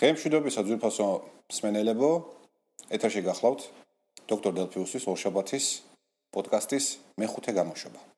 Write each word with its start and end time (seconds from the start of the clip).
დღემშვიდობისა 0.00 0.62
ძვირფასო 0.64 1.06
მსმენელებო, 1.52 2.08
ეთერში 2.96 3.20
გახლავთ 3.26 3.66
დოქტორ 4.32 4.54
დელფიუსის 4.56 5.04
ორშაბათის 5.12 5.66
პოდკასტის 6.32 6.86
მეხუთე 7.20 7.52
გამოშვება. 7.60 8.09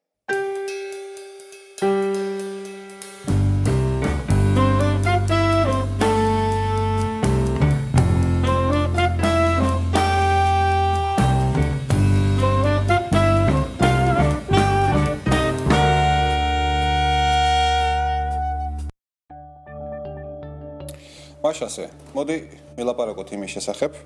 მაშასე, 21.53 21.85
მოდი 22.17 22.37
ველაპარაკოთ 22.79 23.31
იმის 23.37 23.51
შესახებ, 23.59 23.97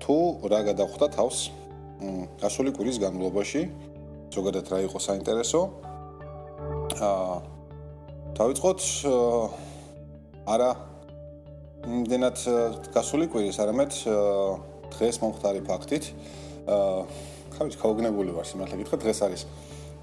თუ 0.00 0.14
რა 0.48 0.60
გადახვდა 0.70 1.06
თავს 1.12 1.40
გასული 2.40 2.72
კვირის 2.72 2.96
განმავლობაში, 3.02 3.60
ზოგადად 4.32 4.70
რა 4.72 4.78
იყო 4.88 4.96
საინტერესო. 4.96 5.60
აა 7.04 7.36
დავიწყოთ 8.32 8.80
არა 10.48 10.70
იმდენად 11.84 12.38
გასული 12.96 13.28
კვირის, 13.28 13.60
არამედ 13.60 13.92
დღეს 14.96 15.20
მომხდარი 15.20 15.60
ფაქტით. 15.68 16.04
აა 16.64 17.04
ხავით 17.60 17.76
ქაუგნებული 17.76 18.32
ვარ 18.32 18.48
სიმართლე 18.48 18.80
გითხრათ, 18.80 19.04
დღეს 19.04 19.20
არის 19.28 19.42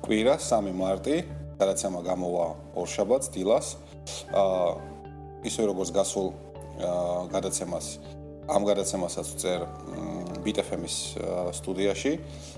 კვირა 0.05 0.37
3 0.45 0.77
მარტი, 0.77 1.25
სადაც 1.57 1.79
ამა 1.89 2.05
გამოვა 2.05 2.45
ორშაბათს 2.77 3.33
დილას. 3.33 3.67
აა 4.29 4.93
ისე 5.45 5.65
როგორც 5.65 5.89
გასულ 5.95 6.46
გადაცემას. 7.33 7.87
ამ 8.47 8.63
გადაცემასაც 8.63 9.27
წერ 9.43 9.59
BTFM-ის 10.39 11.19
სტუდიაში, 11.59 12.11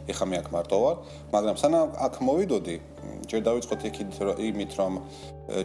ეხლა 0.06 0.26
მე 0.30 0.38
აქ 0.45 0.48
მარტო 0.53 0.78
ვარ, 0.78 0.95
მაგრამ 1.34 1.56
სანამ 1.58 1.88
აქ 1.98 2.14
მოვიდოდი, 2.30 2.76
ჯერ 3.26 3.42
დავიწყოთ 3.50 3.81
იქით 3.89 4.11
იმით, 4.38 4.72
რომ 4.78 4.94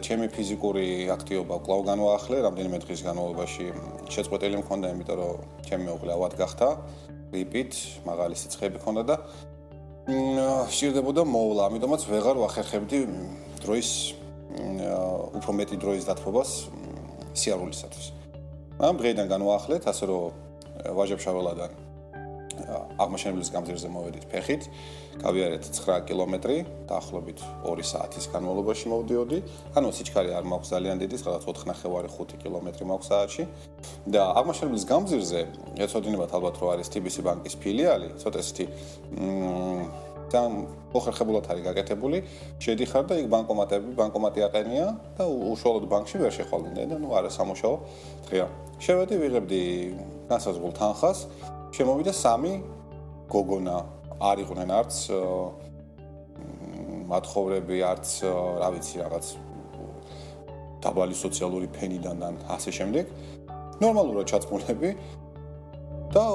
ჩემი 0.01 0.25
ფიზიკური 0.33 0.85
აქტივობა 1.13 1.55
კვლავ 1.61 1.81
განვაახლე, 1.85 2.35
რამდენიმე 2.41 2.77
დღის 2.81 3.01
განმავლობაში 3.05 3.65
შეწყვეტილი 4.09 4.55
მქონდა, 4.65 4.85
იმიტომ 4.97 5.17
რომ 5.21 5.37
ჩემი 5.69 5.87
ოღლე 5.93 6.11
ავად 6.17 6.33
გახდა, 6.41 6.67
გრიპით, 7.29 7.71
მაღალი 8.09 8.33
სიცხეები 8.33 8.77
მქონდა 8.81 9.03
და 9.05 9.15
შეიძლება 10.73 11.21
მოვლა, 11.21 11.61
ამიტომაც 11.69 12.01
ვეღარ 12.09 12.35
ვახერხებდი 12.41 12.99
დროის 13.61 13.89
უფრო 15.37 15.51
მეტი 15.53 15.75
დროის 15.77 16.03
დათბობას 16.09 16.49
სიარულისათვის. 17.37 18.24
ამ 18.79 18.95
დღეიდან 18.99 19.27
განვაახლეთ, 19.31 19.83
ასე 19.87 20.03
რომ 20.11 20.31
ვაჟებშაველადან 20.95 21.71
აღმაშენებლის 22.99 23.49
გამზირზე 23.51 23.89
მოვედით 23.91 24.25
ფეხით, 24.31 24.67
გავიარეთ 25.19 25.67
9 25.75 26.05
კილომეტრი, 26.07 26.57
დაახლოებით 26.87 27.39
2 27.67 27.83
საათის 27.91 28.29
განმავლობაში 28.31 28.91
მოვდიოდი. 28.91 29.39
ანუ 29.75 29.91
სიჩქარე 29.97 30.31
არ 30.39 30.45
მაქვს 30.51 30.71
ძალიან 30.75 30.97
დიდი, 31.03 31.15
სადაც 31.19 31.43
4.5 31.51 32.39
კილომეტრი 32.43 32.83
მაქვს 32.91 33.07
საათში. 33.11 33.43
და 34.07 34.21
აღმაშენებლის 34.39 34.85
გამზირზე 34.91 35.41
ეცოდინებათ 35.83 36.31
ალბათ 36.35 36.55
რომ 36.61 36.69
არის 36.75 36.87
TBC 36.93 37.15
ბანკის 37.27 37.55
ფილიალი, 37.59 38.07
ცოტა 38.21 38.39
ისეთი 38.43 38.65
მ 39.19 40.14
ძალიან 40.31 40.53
მოხერხებულად 40.93 41.45
არის 41.51 41.63
გაკეთებული. 41.69 42.17
შედიხარ 42.63 43.03
და 43.09 43.13
იქ 43.21 43.27
ბანკომატები, 43.33 43.89
ბანკომატი 43.99 44.39
აყენია 44.47 44.87
და 45.17 45.23
უშუალოდ 45.25 45.85
ბანკში 45.91 46.17
ვერ 46.21 46.31
შეხვალინე 46.37 46.83
და 46.91 46.95
ნუ 46.99 47.09
არა 47.17 47.29
სამუშაო 47.37 47.75
დღეა. 48.25 48.47
შევედი 48.79 49.15
ვიღებდი 49.21 49.61
განსაზღვრულ 50.31 50.73
თანხას. 50.79 51.17
შემოვიდა 51.75 52.13
სამი 52.13 52.53
გოგონა. 53.29 53.77
არ 54.15 54.37
იყვნენ 54.47 54.69
არც 54.79 54.93
მათხოვრები, 57.11 57.77
არც 57.83 58.07
რა 58.61 58.67
ვიცი 58.73 58.95
რაღაც 59.03 59.25
დაბალი 60.83 61.15
სოციალური 61.15 61.67
ფენიდან 61.75 62.15
და 62.23 62.27
ასე 62.55 62.71
შემდეგ. 62.71 63.05
ნორმალურად 63.83 64.25
ჩაცმულები 64.31 64.89
და 66.15 66.25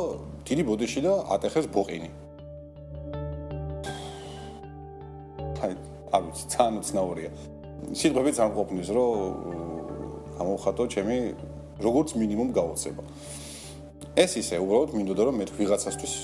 დიდი 0.45 0.63
ბოდიში 0.69 1.01
და 1.01 1.13
ატეხეს 1.35 1.67
ბოყინი. 1.73 2.20
არ 6.15 6.21
ვიცი, 6.27 6.45
ძალიან 6.55 6.75
უცნაურია. 6.81 7.31
სიტყვებით 7.95 8.37
არ 8.45 8.51
ყოფნის, 8.57 8.89
რომ 8.97 9.11
გამოვხატო 10.39 10.83
ჩემი 10.95 11.17
როგორც 11.81 12.09
მინიმუმ 12.21 12.51
გაოცება. 12.53 13.03
ეს 14.17 14.33
ისე 14.43 14.57
უბრალოდ 14.59 14.91
მინდოდა 14.99 15.23
რომ 15.29 15.35
მე 15.41 15.45
ვიღაცასთვის 15.55 16.15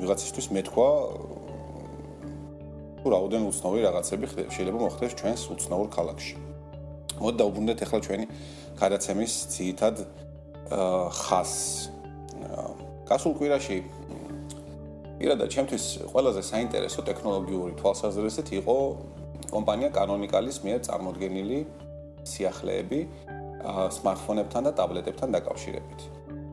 ვიღაცისთვის 0.00 0.46
მეთქვა 0.56 0.88
თუ 2.98 3.06
რაოდენ 3.14 3.42
უცნაური 3.52 3.80
რაღაცები 3.84 4.26
შეიძლება 4.54 4.78
მოხდეს 4.80 5.12
ჩვენს 5.20 5.42
უცნაურ 5.54 5.88
ქალაქში. 5.92 6.36
მოდი 7.20 7.36
დაუბრუნდეთ 7.40 7.78
ახლა 7.84 7.98
ჩვენი 8.06 8.26
გადაცემის 8.80 9.32
ძირითად 9.54 9.96
ხას. 11.20 11.52
გასულ 13.04 13.32
კვირაში 13.38 13.76
პირადად 15.20 15.48
ჩემთვის 15.54 15.84
ყველაზე 16.10 16.42
საინტერესო 16.42 17.00
ტექნოლოგიური 17.04 17.72
თვალსაზრისით 17.78 18.48
იყო 18.64 18.76
კომპანია 19.54 19.88
Canonical-ის 19.94 20.58
მიერ 20.66 20.80
წარმოქმნილი 20.88 21.58
სიახლეები 22.26 23.00
სმარტფონებთან 23.96 24.62
და 24.66 24.72
ტაბლეტებთან 24.78 25.28
დაკავშირებით. 25.36 26.00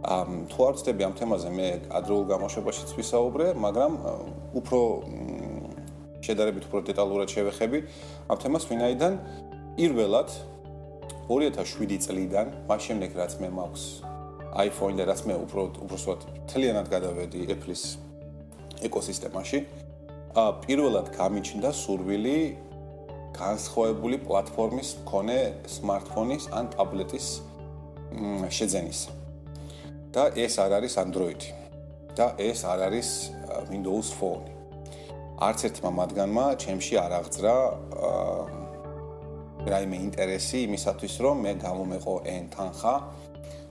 ამ 0.02 0.30
თუ 0.50 0.60
არ 0.66 0.74
ვწდები 0.78 1.02
ამ 1.06 1.14
თემაზე 1.20 1.50
მე 1.58 1.68
ადრეულ 1.98 2.26
გამოშვებაშიც 2.34 2.90
ვისაუბრე, 2.98 3.48
მაგრამ 3.66 3.92
უფრო 4.60 4.80
შედარებით 6.26 6.64
უფრო 6.70 6.80
დეტალურად 6.90 7.30
შევეხები 7.36 7.80
ამ 8.32 8.38
თემას, 8.42 8.64
ვინაიდან 8.70 9.14
პირველად 9.78 10.30
2007 11.30 12.02
წლიდან, 12.06 12.48
მას 12.70 12.82
შემდეგ 12.88 13.12
რაც 13.18 13.32
მე 13.42 13.50
მაქვს 13.58 13.84
iPhone 14.68 14.96
და 15.00 15.04
რაც 15.10 15.22
მე 15.28 15.36
უფრო 15.46 15.62
უბრალოდ 15.86 16.22
თლიანად 16.52 16.88
გადავედი 16.92 17.40
Apple-ის 17.54 17.84
ეკოსისტემაში, 18.88 19.60
პირველად 20.66 21.08
გამიჩნდა 21.16 21.70
სურვილი 21.72 22.38
განსხვავებული 23.36 24.18
პლატფორმის 24.26 24.90
მქონე 25.02 25.40
smartphone-ის 25.68 26.50
ან 26.52 26.70
ტაბლეტის 26.76 27.28
შეძენის. 28.58 29.00
და 30.12 30.24
ეს 30.36 30.60
არ 30.60 30.72
არის 30.78 30.94
Android. 31.00 31.42
და 32.16 32.36
ეს 32.36 32.66
არ 32.68 32.80
არის 32.92 33.10
Windows 33.72 34.12
Phone. 34.20 34.44
არც 35.40 35.60
ერთმა 35.68 35.92
მათგანმა 36.00 36.46
ჩემში 36.60 36.96
არ 37.00 37.12
აღძრა 37.20 37.56
რაიმე 39.72 39.98
ინტერესი 40.08 40.58
იმისათვის, 40.68 41.14
რომ 41.24 41.36
მე 41.46 41.52
გამომეყო 41.64 42.16
N 42.28 42.46
თანხა 42.52 42.96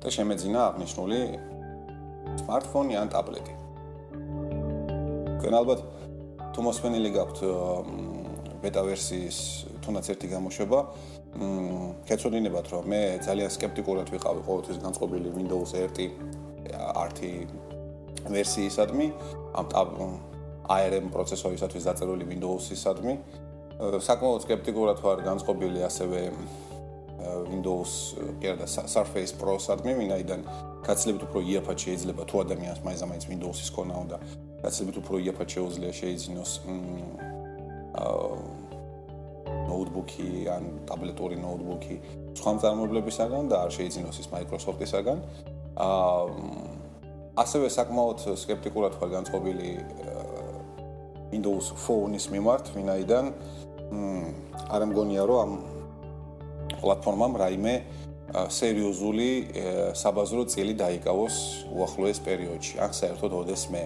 და 0.01 0.09
შემეძინა 0.17 0.61
აღნიშნული 0.71 1.21
smartphone-ი 2.41 2.95
ან 2.97 3.09
ტაბლეტი. 3.13 3.55
კენალბათ 5.43 5.81
თუ 6.55 6.61
მოსმენილი 6.67 7.11
გაქვთ 7.17 7.39
ბეტა 8.61 8.81
ვერსიის 8.87 9.39
თუნდაც 9.85 10.07
ერთი 10.13 10.27
გამოშვება. 10.35 10.79
მ 11.31 12.07
კეთოდინებათ 12.09 12.67
რომ 12.75 12.83
მე 12.91 13.01
ძალიან 13.27 13.51
სკეპტიკურად 13.55 14.09
ვიყავი 14.11 14.41
ყოველთვის 14.49 14.79
განწყობილი 14.85 15.29
Windows 15.39 15.71
1 15.79 16.11
RT 17.07 17.21
ვერსიისადმი, 18.31 19.07
ამ 19.55 19.67
ARM 20.71 21.07
პროცესორისათვის 21.11 21.87
დაწერილი 21.89 22.25
Windows-ისადმი. 22.31 23.15
საკმაოდ 23.81 24.41
სკეპტიკურად 24.45 24.99
ვარ 25.03 25.19
განწყობილი 25.25 25.81
ასევე 25.89 26.19
Windows 27.51 27.91
კერდა 28.41 28.67
Surface 28.67 29.33
Pro-სადმი, 29.41 29.93
ვინაიდან 29.99 30.41
გაცილებით 30.87 31.23
უფრო 31.29 31.41
იაფად 31.53 31.79
შეიძლება 31.85 32.23
თუ 32.29 32.37
ადამიანს 32.45 32.81
მაინც 32.85 33.25
Windows-ის 33.33 33.71
ქონა 33.77 33.95
უნდა 34.05 34.17
გაცილებით 34.63 34.97
უფრო 35.01 35.17
იაფად 35.27 35.49
შეუძლია 35.55 35.93
შეიძინოს 36.01 36.53
მ 36.69 37.30
ნოუთბუქი 39.71 40.29
ან 40.51 40.65
ტაბლეტური 40.89 41.37
ნოუთბუქი 41.41 41.97
სხვა 42.39 42.51
მწარმოებლებისაგან 42.57 43.51
და 43.51 43.57
არ 43.67 43.71
შეიძინოს 43.77 44.17
ის 44.23 44.29
Microsoft-ისაგან. 44.35 45.19
აა 45.77 46.71
ასევე 47.41 47.71
საკმაოდ 47.71 48.19
скептიკურად 48.37 48.99
ვარ 49.01 49.11
განწყობილი 49.17 49.71
Windows 51.31 51.71
Phone-ის 51.79 52.27
მიმართ, 52.35 52.75
ვინაიდან 52.75 53.25
არ 54.75 54.81
ამგონია 54.87 55.23
რომ 55.31 55.39
ამ 55.41 55.53
პლატფორმამ 56.81 57.35
რაიმე 57.43 57.75
სერიოზული 58.31 59.31
საბაზრო 59.99 60.45
წილი 60.53 60.75
დაიკავოს 60.79 61.37
უახლოეს 61.75 62.19
პერიოდში, 62.27 62.75
ან 62.83 62.91
საერთოდ 62.95 63.33
ოდესმე. 63.43 63.83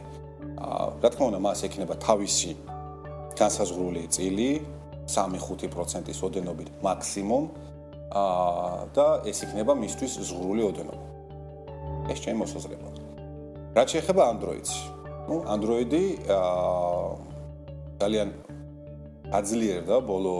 რა 1.01 1.09
თქმა 1.13 1.25
უნდა, 1.33 1.41
მას 1.41 1.65
ექნება 1.69 1.95
თავისი 2.01 2.53
განსაზღვრული 3.39 4.03
წილი 4.15 4.51
3-5%-ის 5.11 6.19
ოდენობით 6.27 6.69
მაქსიმუმ 6.85 7.45
აა 8.15 8.79
და 8.95 9.07
ეს 9.31 9.39
იქნება 9.45 9.73
მისთვის 9.75 10.13
ზღვრული 10.29 10.63
ოდენობა. 10.71 11.05
ეს 12.13 12.19
ჩემი 12.25 12.39
მოსაზრება. 12.45 12.89
რაც 13.77 13.89
შეეხება 13.95 14.23
Android-ს. 14.33 14.71
ну 15.29 15.43
Android-ი 15.49 16.05
აა 16.29 17.35
ძალიან 18.01 18.29
აძლიერდა 19.33 19.97
ბოლო 20.05 20.37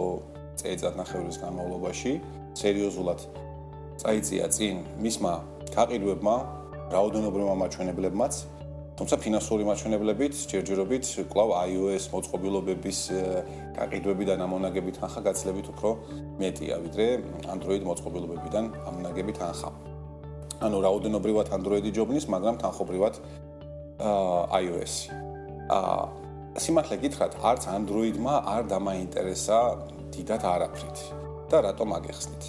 წელიწადნახევრის 0.59 1.37
განმავლობაში 1.43 2.11
სერიოზულად 2.55 3.19
წაიწია 3.99 4.47
წინ 4.55 4.75
მისმა 5.03 5.33
გაყიდვებმა, 5.75 6.35
რაოდენობრივმა 6.93 7.55
მაჩვენებლებმაც, 7.63 8.33
თუმცა 8.95 9.15
ფინანსური 9.19 9.65
მაჩვენებლებით, 9.67 10.37
ჯერჯერობით 10.51 11.07
კვლავ 11.27 11.49
iOS 11.67 12.05
მოწყობილობების 12.15 12.99
გაყიდვებიდან 13.75 14.39
ამონაგებით 14.45 15.01
ახლა 15.03 15.21
გაცლებით 15.25 15.67
უფრო 15.75 15.89
მეტია, 16.39 16.77
ვიდრე 16.79 17.07
Android 17.51 17.83
მოწყობილობებიდან 17.83 18.71
ამონაგებით 18.87 19.37
ახლა. 19.43 19.71
ანუ 20.63 20.77
რაოდენობრივად 20.87 21.51
Android-ი 21.51 21.91
ჯობნის, 21.91 22.29
მაგრამ 22.31 22.55
თანხობრივად 22.63 23.19
აა 23.99 24.63
iOS-ი. 24.63 25.11
აა 25.75 26.03
სიმართლე 26.55 26.95
გითხრათ, 27.03 27.33
არც 27.43 27.67
Android-მა 27.67 28.35
არ 28.47 28.63
დამაინტერესა 28.71 29.59
დიდად 30.15 30.43
არაფრით. 30.55 30.97
და 31.51 31.61
რატომ 31.61 31.93
აგეხსნით? 31.99 32.43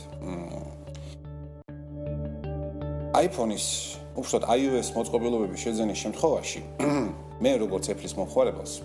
iPhone-ის, 3.16 3.96
უბრალოდ 4.16 4.44
iOS 4.56 4.88
მოწყობილობების 4.96 5.62
შეძენის 5.66 6.02
შემთხვევაში, 6.06 6.60
მე 7.44 7.50
როგორც 7.62 7.90
Apple-ის 7.92 8.14
მომხმარებელს 8.16 8.76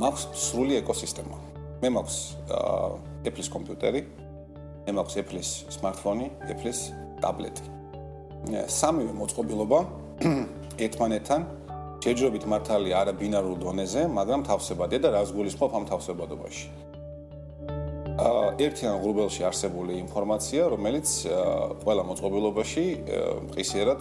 მაქვს 0.00 0.26
სრული 0.40 0.78
ეკოსისტემა. 0.80 1.38
მე 1.82 1.88
მაქვს 1.96 2.18
Apple-ის 3.28 3.48
კომპიუტერი, 3.52 4.02
მე 4.86 4.94
მაქვს 4.96 5.16
Apple-ის 5.22 5.50
smartphone-ი, 5.74 6.28
Apple-ის 6.54 6.80
ტაბლეტი. 7.20 7.66
სამივე 8.72 9.12
მოწყობილობა 9.20 9.80
ერთმანეთთან 10.86 11.48
შეჯობებით 12.00 12.46
მართალია 12.48 13.02
არა 13.02 13.12
ბინარულ 13.20 13.58
დონეზე, 13.60 14.06
მაგრამ 14.08 14.46
თავსებადია 14.48 15.02
და 15.04 15.08
რას 15.18 15.34
გულისხმობ 15.36 15.74
ამ 15.76 15.84
თავსებადობაში. 15.90 16.64
ერთიან 18.60 18.96
ღრუბელში 19.00 19.42
არსებული 19.48 19.96
ინფორმაცია, 20.04 20.62
რომელიც 20.72 21.08
ყველა 21.84 22.02
მოწყობილობაში 22.10 22.84
ყისიერად 23.56 24.00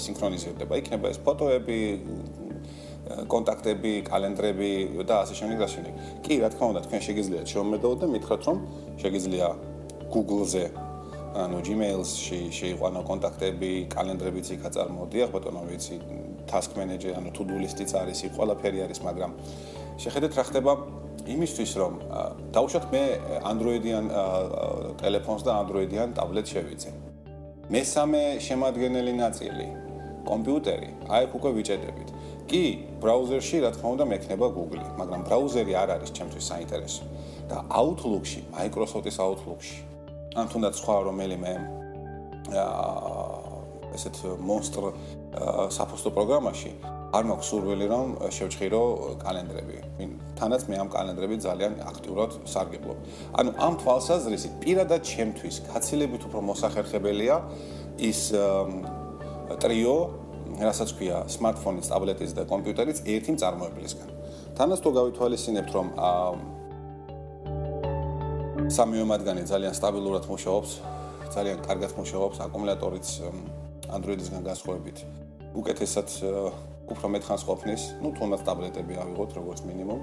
სინქრონიზირდება. 0.00 0.72
იქნება 0.80 1.06
ეს 1.12 1.18
ფოტოები, 1.20 1.80
კონტაქტები, 3.10 3.92
კალენდრები 4.06 4.70
და 5.04 5.14
ასე 5.26 5.34
შემდეგ 5.36 5.56
და 5.60 5.64
ასე 5.66 5.76
შემდეგ. 5.76 5.94
კი, 6.24 6.34
რა 6.40 6.48
თქმა 6.54 6.66
უნდა, 6.70 6.80
თქვენ 6.86 7.00
შეგიძლიათ 7.06 7.46
შემომედოთ 7.52 7.96
და 8.00 8.06
მითხრათ, 8.14 8.40
რომ 8.48 8.56
შეგიძლია 9.02 9.46
Google-ზე 10.14 10.64
ანუ 11.30 11.58
Gmail-ში 11.62 12.40
შეიყვანო 12.50 13.00
კონტაქტები, 13.06 13.72
კალენდრებიც 13.94 14.46
იქ 14.54 14.62
აწარმოოდია, 14.66 15.24
ბატონო 15.30 15.62
ვიცი, 15.70 15.96
task 16.50 16.74
manager, 16.74 17.14
ანუ 17.14 17.30
to-do 17.30 17.54
list-იც 17.54 17.90
არის, 17.94 18.18
ყველაფერი 18.34 18.78
არის, 18.86 18.98
მაგრამ 19.06 19.30
შეხედეთ 20.02 20.32
რა 20.34 20.44
ხდება 20.50 20.72
იმისთვის 21.26 21.72
რომ 21.80 21.92
დავუშვათ 22.54 22.86
მე 22.92 23.02
Android-იან 23.50 24.06
ტელეფონს 25.00 25.42
და 25.46 25.52
Android-იან 25.62 26.14
ტაბლეტს 26.16 26.50
შევიძე. 26.54 26.90
მესამე 27.70 28.22
შემადგენელი 28.46 29.12
ნაწილი 29.20 29.66
კომპიუტერი, 30.26 30.90
აი 31.10 31.24
უკვე 31.36 31.50
ვიჭედებით. 31.58 32.08
კი, 32.50 32.64
ბრაუზერში 33.02 33.56
რა 33.62 33.70
თქმა 33.76 33.88
უნდა 33.94 34.04
მექნება 34.10 34.46
Google, 34.50 34.84
მაგრამ 34.98 35.20
ბრაუზერი 35.28 35.72
არ 35.82 35.88
არის 35.96 36.10
ჩემთვის 36.16 36.44
საინტერესო. 36.50 37.04
და 37.50 37.66
Outlook-ში, 37.66 38.40
Microsoft-ის 38.54 39.18
Outlook-ში, 39.18 39.78
ან 40.38 40.46
თუნდაც 40.46 40.74
სხვა 40.78 40.96
რომელიმე 41.10 41.52
აა 42.54 43.50
ესეთ 43.98 44.16
monster 44.38 44.92
საფოსტო 45.74 46.10
პროგრამაში 46.14 46.70
არ 47.10 47.24
მაქვს 47.26 47.46
სურვილი 47.50 47.86
რომ 47.90 48.08
შევჭირო 48.30 48.82
კალენდრები. 49.18 49.76
თანაც 50.38 50.62
მე 50.70 50.76
ამ 50.78 50.88
კალენდრები 50.94 51.36
ძალიან 51.42 51.72
აქტიურად 51.90 52.30
სარგებლობ. 52.46 52.98
ანუ 53.34 53.50
ამ 53.66 53.74
თვალსაზრისით 53.82 54.52
პირადად 54.62 55.02
ჩემთვის 55.10 55.56
გაცილებით 55.70 56.22
უფრო 56.30 56.40
მოსახერხებელია 56.50 57.36
ის 57.98 58.20
ტრიო, 59.62 59.96
რასაც 60.62 60.90
ქვია 60.94 61.16
smartphone-ის, 61.26 61.90
ტაბლეტის 61.90 62.30
და 62.38 62.42
კომპიუტერის 62.46 62.98
ერთი 63.02 63.32
წარმოებისგან. 63.42 64.08
თანაც 64.54 64.78
თუ 64.78 64.90
გავითვალისწინებთ 64.98 65.70
რომ 65.74 65.86
სამივე 68.70 69.04
მათგანი 69.12 69.42
ძალიან 69.50 69.74
სტაბილურად 69.74 70.24
მუშაობს, 70.30 70.70
ძალიან 71.34 71.58
კარგად 71.66 71.90
მუშაობს, 71.98 72.36
აკუმულატორიც 72.46 73.06
Android-ისგან 73.90 74.42
განსხვავებით 74.46 74.98
უკეთესად 75.58 76.08
უფრო 76.90 77.06
მეტხანს 77.14 77.42
ყოფნის, 77.46 77.82
ну 78.02 78.12
თუნდაც 78.16 78.42
ტაბლეტები 78.46 78.94
ავიღოთ 79.02 79.30
როგორც 79.38 79.60
მინიმუმ. 79.68 80.00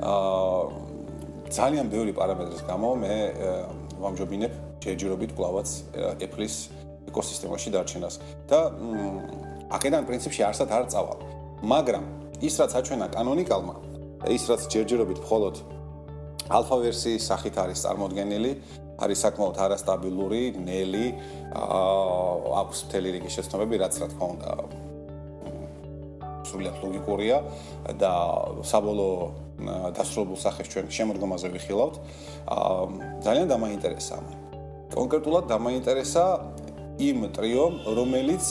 აა 0.00 0.62
ძალიან 1.50 1.86
ბევრი 1.90 2.12
პარამეტრის 2.14 2.62
გამო 2.70 2.88
მე 3.02 3.14
ვამჯობინებ 4.00 4.52
შეჯერობით 4.84 5.32
კლავაც 5.34 5.68
Apple-ის 6.22 6.56
ეკოსისტემაში 7.10 7.72
დარჩენას 7.74 8.14
და 8.48 8.60
აქედან 9.76 10.06
პრინციპში 10.06 10.42
არსად 10.46 10.70
არ 10.70 10.84
წავალ. 10.94 11.18
მაგრამ 11.60 12.04
ის 12.40 12.54
რაც 12.60 12.72
აჩვენა 12.80 13.06
კანონიკალმა, 13.12 13.74
ის 14.30 14.42
რაც 14.48 14.62
ჯერჯერობით 14.72 15.18
მხოლოდ 15.26 15.54
ალფა 16.50 16.76
ვერსიის 16.86 17.26
სახით 17.30 17.56
არის 17.62 17.82
წარმოქმნილი, 17.84 18.52
არის 19.00 19.18
საკმაოდ 19.24 19.56
არასტაბილური, 19.64 20.42
ნელი, 20.64 21.06
აა 21.56 21.80
აქვს 22.62 22.78
მთელი 22.88 23.08
რიგი 23.16 23.30
შეცნობები, 23.36 23.74
რაც 23.84 23.94
რა 24.00 24.06
თქმა 24.12 24.26
უნდა 24.34 24.50
სრულიად 26.48 26.76
ლოგიკურია 26.84 27.36
და 28.00 28.12
საბოლოო 28.64 29.20
დასრულებულ 29.96 30.38
სახეს 30.40 30.68
ჩვენ 30.72 30.86
შემოდგომაზე 30.88 31.48
ვიხილავთ. 31.54 31.94
ძალიან 33.24 33.46
დამაინტერესა. 33.52 34.16
კონკრეტულად 34.94 35.44
დამაინტერესა 35.52 36.24
იმ 37.00 37.18
ტრიომ, 37.32 37.74
რომელიც 37.96 38.44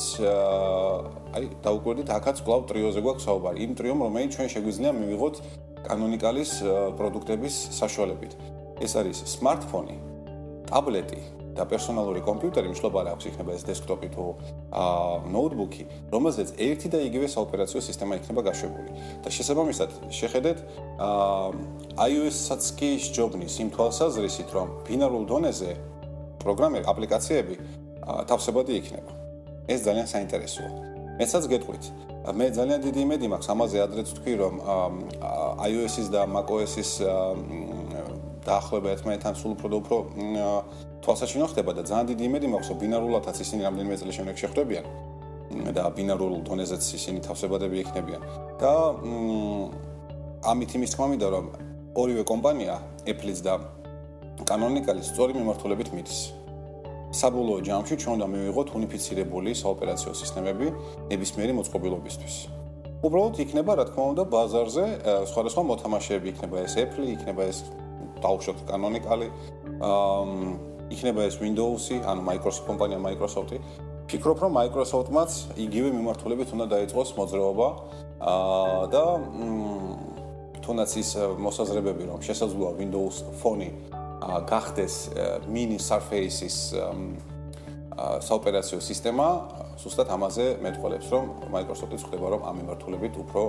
აი 1.37 1.43
დაუკვირდით, 1.65 2.09
აქაც 2.09 2.37
კლავ 2.45 2.61
ტრიოზე 2.69 2.99
გვაქვს 3.05 3.25
საუბარი. 3.29 3.57
იმ 3.65 3.71
ტრიომ, 3.77 3.97
რომელიც 4.05 4.29
ჩვენ 4.35 4.47
შეგვიძლია 4.53 4.91
მივიღოთ 4.99 5.35
კანონიკალის 5.85 6.51
პროდუქტების 6.97 7.55
საშუალებით. 7.79 8.31
ეს 8.79 8.91
არის 8.95 9.17
smartphone, 9.35 9.99
ტაბლეტი, 10.69 11.21
და 11.59 11.65
პერსონალური 11.67 12.23
კომპიუტერი 12.23 12.71
მშლობარი 12.71 13.11
აქვს 13.13 13.27
იქნება 13.29 13.51
ეს 13.57 13.63
დესკტოპი 13.67 14.09
თუ 14.15 14.25
აა 14.71 15.15
ნოუთბუქი, 15.35 15.83
რომელზეც 16.13 16.53
ერთი 16.55 16.87
და 16.93 16.99
იგივე 17.09 17.27
საოპერაციო 17.35 17.79
სისტემა 17.83 18.19
იქნება 18.19 18.41
გაშვებული. 18.47 18.89
და 19.23 19.29
შესაბამისად, 19.35 19.89
შეხედეთ 20.19 20.57
აა 21.03 22.07
iOS-საც 22.07 22.63
კი 22.79 22.89
სჯობნის 23.03 23.55
იმ 23.59 23.69
თვალსაზრისით, 23.75 24.49
რომ 24.55 24.67
ბინარულ 24.87 25.23
დონეზე 25.27 25.71
პროგრამები, 26.39 26.85
აპლიკაციები 26.87 27.55
თავსებადი 28.29 28.71
იქნება. 28.79 29.11
ეს 29.69 29.79
ძალიან 29.85 30.07
საინტერესოა. 30.07 30.71
მეცაც 31.19 31.43
გეტყვით. 31.51 31.83
მე 32.19 32.45
ძალიან 32.55 32.79
დიდი 32.83 32.99
იმედი 33.05 33.27
მაქვს 33.31 33.49
ამაზე 33.53 33.77
ადრეც 33.85 34.09
თქვი 34.17 34.33
რომ 34.39 34.55
iOS-ის 35.67 36.07
და 36.13 36.21
macOS-ის 36.27 36.91
დაახლოება 38.45 38.89
ერთმანეთთან 38.95 39.33
სულ 39.39 39.51
უფრო 39.55 39.67
და 39.69 39.77
უფრო 39.81 39.97
თვალსაჩინო 41.03 41.45
ხდება 41.51 41.71
და 41.75 41.81
ძალიან 41.89 42.05
დიდი 42.11 42.23
იმედი 42.29 42.47
მაქვს, 42.53 42.69
რომ 42.71 42.77
ბინარულადაც 42.83 43.37
ისინი 43.43 43.61
რამდენიმე 43.67 43.95
წელი 43.99 44.13
შემდეგ 44.19 44.35
შეხვდებიან 44.39 44.85
და 45.49 45.83
ბინარულ 45.97 46.33
დონეზეც 46.45 46.83
ისინი 46.99 47.19
თავსებადები 47.25 47.77
ექნებიან. 47.83 48.21
და 48.61 48.73
ამით 50.45 50.71
იმის 50.77 50.91
თქმა 50.93 51.05
მინდა, 51.11 51.27
რომ 51.35 51.45
ორივე 51.99 52.23
კომპანია, 52.23 52.75
Apple-იც 53.11 53.39
და 53.43 53.53
Canonical-ის 54.45 55.09
სწორი 55.11 55.33
მიმართულებით 55.35 55.89
მიდის. 55.95 56.19
საბოლოო 57.09 57.59
ჯამში 57.65 57.95
ჩვენ 57.97 58.13
უნდა 58.21 58.27
მივიღოთ 58.29 58.67
უნიფიცირებული 58.77 59.51
საოპერაციო 59.57 60.11
სისტემები 60.13 60.67
ნებისმიერი 61.09 61.53
მოწყობილობისთვის. 61.57 62.35
უბრალოდ 62.99 63.35
იქნება, 63.43 63.71
რა 63.79 63.85
თქმა 63.89 64.03
უნდა, 64.13 64.23
ბაზარზე 64.29 64.85
სხვადასხვა 65.31 65.61
მოთამაშეები 65.71 66.27
იქნება 66.29 66.55
ეს 66.67 66.73
Apple, 66.83 67.07
იქნება 67.15 67.41
ეს 67.49 67.57
დაუშვათ 68.23 68.59
Canonical-ი, 68.69 69.29
აა 69.79 70.69
იქნება 70.89 71.21
ეს 71.29 71.37
Windows-ი, 71.37 72.01
ანუ 72.01 72.21
Microsoft 72.25 72.65
კომპანია 72.65 72.99
Microsoft-ი. 72.99 73.57
ფიქრობ, 74.09 74.37
რომ 74.41 74.51
Microsoft-მაც 74.57 75.31
იგივე 75.53 75.89
მიმართულებით 75.93 76.49
უნდა 76.57 76.65
დაიწყოს 76.73 77.09
მოძრაობა. 77.19 77.67
აა 78.19 78.83
და 78.89 79.03
თუნდაც 80.65 80.91
ის 80.97 81.09
მოსაზრებები, 81.45 82.03
რომ 82.09 82.19
შესაძლოა 82.25 82.71
Windows 82.81 83.15
Phone-ი 83.41 83.69
გახდეს 84.49 84.95
mini 85.47 85.79
Surface-ის 85.79 86.75
საოპერაციო 87.99 88.79
სისტემა, 88.79 89.27
ზუსტად 89.79 90.07
ამაზე 90.15 90.45
მეტყოლებს, 90.63 91.07
რომ 91.11 91.25
Microsoft-იც 91.51 92.03
ხდება, 92.07 92.27
რომ 92.35 92.41
ამ 92.47 92.55
მიმართულებით 92.61 93.15
უფრო 93.23 93.43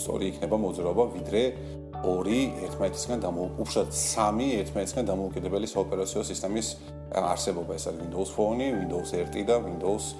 სწორი 0.00 0.24
იქნება 0.32 0.56
მოძრაობა, 0.56 1.04
ვიდრე 1.16 1.42
ორი 2.04 2.40
ერთმანეთისგან 2.64 3.20
დამოუკიდებელი, 3.24 3.92
სამი 3.92 4.46
ერთმანეთისგან 4.60 5.04
დამოუკიდებელი 5.10 5.66
საოპერაციო 5.68 6.22
სისტემის 6.30 6.68
არსებობა, 7.12 7.76
ეს 7.76 7.84
არის 7.90 8.00
Windows 8.04 8.30
Phone, 8.36 8.64
Windows 8.80 9.10
RT 9.12 9.44
და 9.48 9.56
Windows 9.64 10.14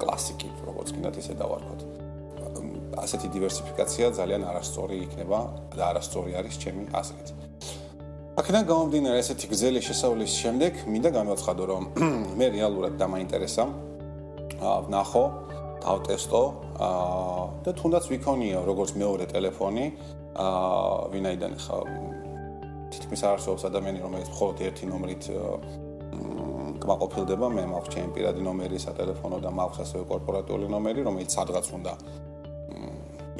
კლასიკი, 0.00 0.48
როგორც 0.68 0.88
გინდათ 0.94 1.16
ისე 1.20 1.34
დავარქვათ. 1.36 1.80
ასეთი 2.92 3.28
დივერსიფიკაცია 3.32 4.12
ძალიან 4.18 4.42
არასწორი 4.50 4.96
იქნება 5.06 5.38
და 5.72 5.82
არასწორი 5.90 6.32
არის 6.40 6.54
ჩემი 6.60 6.84
აზრით. 6.92 7.28
აქედან 8.32 8.64
გამომდინარე 8.68 9.18
ესეთი 9.20 9.46
გზელი 9.52 9.80
შესავლის 9.84 10.32
შემდეგ 10.42 10.72
მინდა 10.92 11.10
განვაცხადო 11.16 11.64
რომ 11.72 11.82
მე 12.38 12.46
რეალურად 12.56 12.94
დამაინტერესა 13.00 13.64
ვნახო 14.62 15.24
დავტესტო 15.84 16.42
და 17.64 17.70
თუნდაც 17.80 18.04
ვიქონიო 18.12 18.60
როგორც 18.68 18.90
მეორე 19.02 19.24
ტელეფონი 19.32 19.86
ვინაიდან 20.32 21.54
ხა 21.60 21.78
თითქმის 22.92 23.22
არსებობს 23.28 23.64
ადამიანი 23.68 23.98
რომელიც 24.04 24.28
მხოლოდ 24.32 24.56
ერთი 24.68 24.84
ნომრით 24.92 25.24
კმაყოფილდება 26.82 27.46
მე 27.56 27.64
მაქვს 27.72 27.92
ჩემი 27.94 28.10
პირადი 28.16 28.42
ნომერი 28.48 28.78
სატელეფონო 28.84 29.38
და 29.44 29.50
მაქვს 29.54 29.82
ასევე 29.84 30.04
კორპორატიული 30.12 30.66
ნომერი 30.72 31.04
რომელიც 31.08 31.30
სადღაც 31.36 31.66
უნდა 31.78 31.92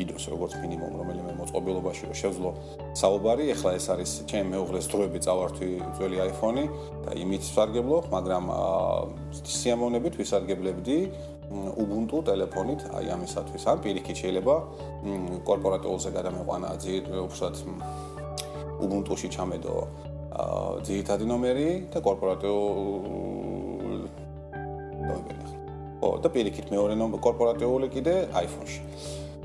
იდოს 0.03 0.25
როგორც 0.33 0.53
მინიმუმ 0.63 0.93
რომელიმე 1.01 1.33
მოწყობილობაში 1.37 2.03
რომ 2.09 2.17
შევძლო 2.17 2.51
საუბარი. 2.97 3.45
ეხლა 3.53 3.71
ეს 3.77 3.87
არის 3.93 4.11
ჩემი 4.31 4.47
მეუღლეს 4.57 4.87
დროები 4.89 5.19
წავართვი 5.27 5.69
ძველი 5.99 6.19
iPhone-ი 6.33 6.65
და 7.05 7.11
იმით 7.23 7.43
ვსარგებლო 7.45 7.99
მაგრამ 8.15 8.45
სიამოვნებით 9.37 10.15
ვისარგებლებდი 10.17 10.97
Ubuntu 11.51 12.23
ტელეფონით 12.25 12.81
აი 12.97 13.07
ამისათვის 13.17 13.65
ან 13.69 13.79
პირიქით 13.85 14.17
შეიძლება 14.23 14.55
კორპორატიულზე 15.49 16.11
გადამეყვანა 16.17 16.69
უბრალოდ 17.27 17.57
Ubuntu-ში 18.83 19.29
ჩამედო 19.37 19.77
ძირითადი 20.87 21.25
ნომერი 21.29 21.69
და 21.93 21.99
კორპორატიულ 22.07 24.01
ო 26.03 26.09
და 26.23 26.29
პირიქით 26.35 26.73
მეორე 26.73 26.95
ნომერი 26.99 27.21
კორპორატიული 27.27 27.87
კიდე 27.93 28.15
iPhone-ში 28.33 28.81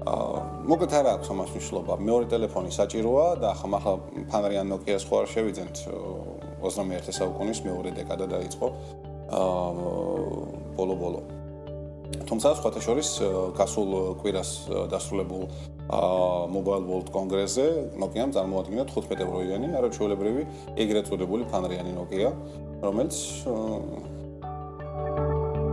აა 0.08 0.39
მოკლედ 0.70 0.94
არ 0.94 1.08
აქვს 1.12 1.30
ამას 1.34 1.50
მნიშვნელობა. 1.51 1.94
მეორე 2.08 2.25
ტელეფონი 2.32 2.72
საჭიროა 2.80 3.25
და 3.42 3.48
ახლა 3.51 3.77
ახლა 3.80 3.94
ფანრიან 4.32 4.68
Nokia-ს 4.72 5.04
ხო 5.10 5.16
არ 5.22 5.27
შევიძენთ 5.34 5.75
21 6.63 7.12
საუკუნის 7.20 7.60
მეორე 7.68 7.89
დეკადა 7.98 8.25
დაიწყო. 8.36 8.68
აა 9.39 9.68
ბოლო-ბოლო. 10.77 11.20
თუმცა 12.28 12.50
სხვათა 12.60 12.82
შორის 12.84 13.10
გასულ 13.56 13.90
კვირას 14.20 14.50
დასრულებულ 14.92 15.44
აა 15.88 16.52
Mobile 16.52 16.84
World 16.84 17.10
კონგრესზე 17.16 17.66
Nokia-მ 17.96 18.34
წარმოადგინა 18.36 18.84
15 18.92 19.24
ევროიანი 19.24 19.70
არაჩვეულებრივი 19.80 20.44
ეგრეთ 20.84 21.06
წოდებული 21.08 21.48
ფანრიანი 21.48 21.94
Nokia, 21.96 22.32
რომელიც 22.84 23.16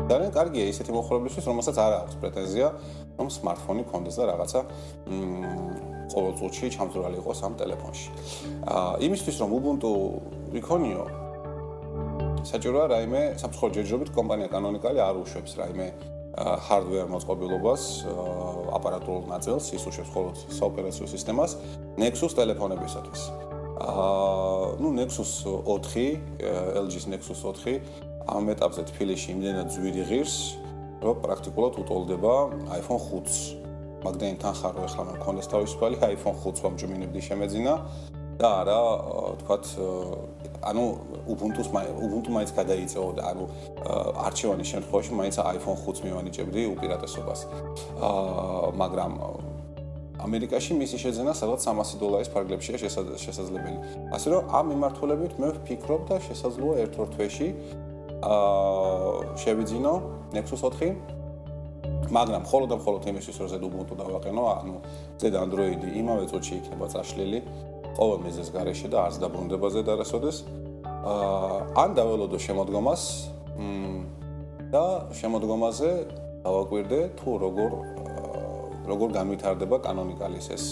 ძალიან 0.05 0.31
კარგია 0.37 0.65
ისეთი 0.71 0.95
მოხმარებლისთვის, 0.95 1.45
რომელსაც 1.51 1.77
არ 1.83 1.93
აქვს 1.99 2.15
პრეტენზია, 2.23 2.67
რომ 3.19 3.29
smartphone-ი 3.35 3.85
ქონდეს 3.91 4.15
და 4.21 4.25
რაღაცა 4.31 4.61
ყოველწუთში 6.15 6.67
ჩამძრალი 6.79 7.17
იყოს 7.19 7.39
ამ 7.43 7.53
ტელეფონში. 7.59 8.09
აა 8.71 8.93
იმისთვის 9.03 9.37
რომ 9.43 9.51
Ubuntu 9.59 9.91
იქონიო 10.61 11.05
საჭიროა 12.45 12.85
რაიმე 12.95 13.21
სამწუხარო 13.41 13.73
ჯერჯერობით 13.77 14.11
კომპანია 14.15 14.49
Canonical 14.55 14.95
არ 15.01 15.17
უშვებს 15.25 15.53
რაიმე 15.59 16.14
hardware 16.35 17.07
მოწყობილობას, 17.11 17.83
აპარატურულ 18.75 19.27
ნაწილს, 19.31 19.71
ის 19.77 19.83
უშვებს 19.87 20.11
მხოლოდ 20.11 20.37
საოპერაციო 20.51 21.07
სისტემას 21.07 21.57
Nexus 22.01 22.35
ტელეფონებისათვის. 22.35 23.23
აა 23.79 24.81
ნუ 24.83 24.89
Nexus 24.99 25.47
4, 25.47 26.19
LG-ს 26.83 27.07
Nexus 27.07 27.39
4 27.43 27.79
ამ 28.27 28.51
ეტაპზე 28.51 28.83
თბილისში 28.91 29.29
იმდენად 29.35 29.69
ძვირი 29.75 30.03
ღირს, 30.11 30.37
რომ 31.05 31.21
პრაქტიკულად 31.23 31.79
უტოლდება 31.83 32.35
iPhone 32.81 33.03
5-ს. 33.11 33.39
მაგდენ 34.05 34.35
თანხარო 34.43 34.81
ახლა 34.85 35.03
მე 35.09 35.13
მქონდეს 35.17 35.49
თავისუფალი 35.49 35.97
iPhone 36.13 36.37
5-ს 36.43 36.61
ვამჯობინებდი 36.65 37.21
შემეძინა 37.25 37.75
და 38.39 38.49
არა, 38.61 38.79
თქვათ, 39.41 39.65
ანუ 40.65 40.85
Ubuntu-ს 41.29 41.69
Ubuntu 41.73 42.29
მაინც 42.33 42.51
გადაიწეო 42.57 43.07
და 43.17 43.23
ანუ 43.33 43.45
არჩევანის 44.29 44.69
შემთხვევაში 44.73 45.13
მაინც 45.21 45.37
iPhone 45.41 45.79
5-ს 45.85 46.01
მივანიჭებდი 46.05 46.63
უპირატესობას. 46.75 47.41
აა 48.01 48.73
მაგრამ 48.81 49.13
ამერიკაში 50.25 50.73
მისი 50.81 50.97
შეძენა 51.05 51.33
სადღაც 51.37 51.61
300 51.69 52.01
დოლარის 52.01 52.31
ფარგლებშია 52.33 52.77
შესაძლებელი. 53.25 53.79
ასე 54.17 54.29
რომ 54.33 54.43
ამ 54.59 54.65
მიმართულებით 54.73 55.33
მე 55.41 55.49
ვფიქრობ 55.59 56.01
და 56.09 56.17
შესაძლოა 56.29 56.75
ერთ-ერთ 56.85 57.11
თვეში 57.15 57.49
აა 58.25 59.37
შევიძინო 59.43 59.95
Nexus 60.33 60.61
4 60.65 60.97
მაგრამ 62.15 62.41
მხოლოდ 62.47 62.69
და 62.73 62.77
მხოლოდ 62.81 63.03
იმისთვის 63.13 63.37
რომ 63.41 63.49
ზედ 63.53 63.63
Ubuntu 63.69 63.93
დავაყენო, 63.97 64.43
ანუ 64.61 64.75
ზედ 65.21 65.35
Android-ი 65.45 65.89
იმავე 66.01 66.25
წუთში 66.31 66.55
იქნება 66.61 66.87
წაშლილი 66.93 67.39
ყოველ 67.99 68.19
მიზეს 68.27 68.49
გარეშე 68.55 68.89
და 68.91 68.99
არც 69.07 69.17
დაბრუნდება 69.23 69.69
ზედ 69.75 69.89
არასოდეს. 69.95 70.37
აა 71.05 71.57
ან 71.85 71.91
დაველოდო 71.99 72.39
შემოდგომას 72.41 73.03
და 74.73 74.85
შემოდგომაზე 75.21 75.91
დავაკვირდე 76.45 77.01
თუ 77.21 77.31
როგორ 77.45 77.71
როგორ 78.89 79.09
განვითარდება 79.17 79.77
კანონიკალის 79.85 80.47
ეს 80.57 80.65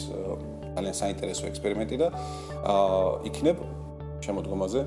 ძალიან 0.73 0.97
საინტერესო 0.97 1.45
ექსპერიმენტი 1.52 1.97
და 2.00 2.09
აა 2.64 3.29
იქნებ 3.29 3.59
შემოდგომაზე 4.25 4.81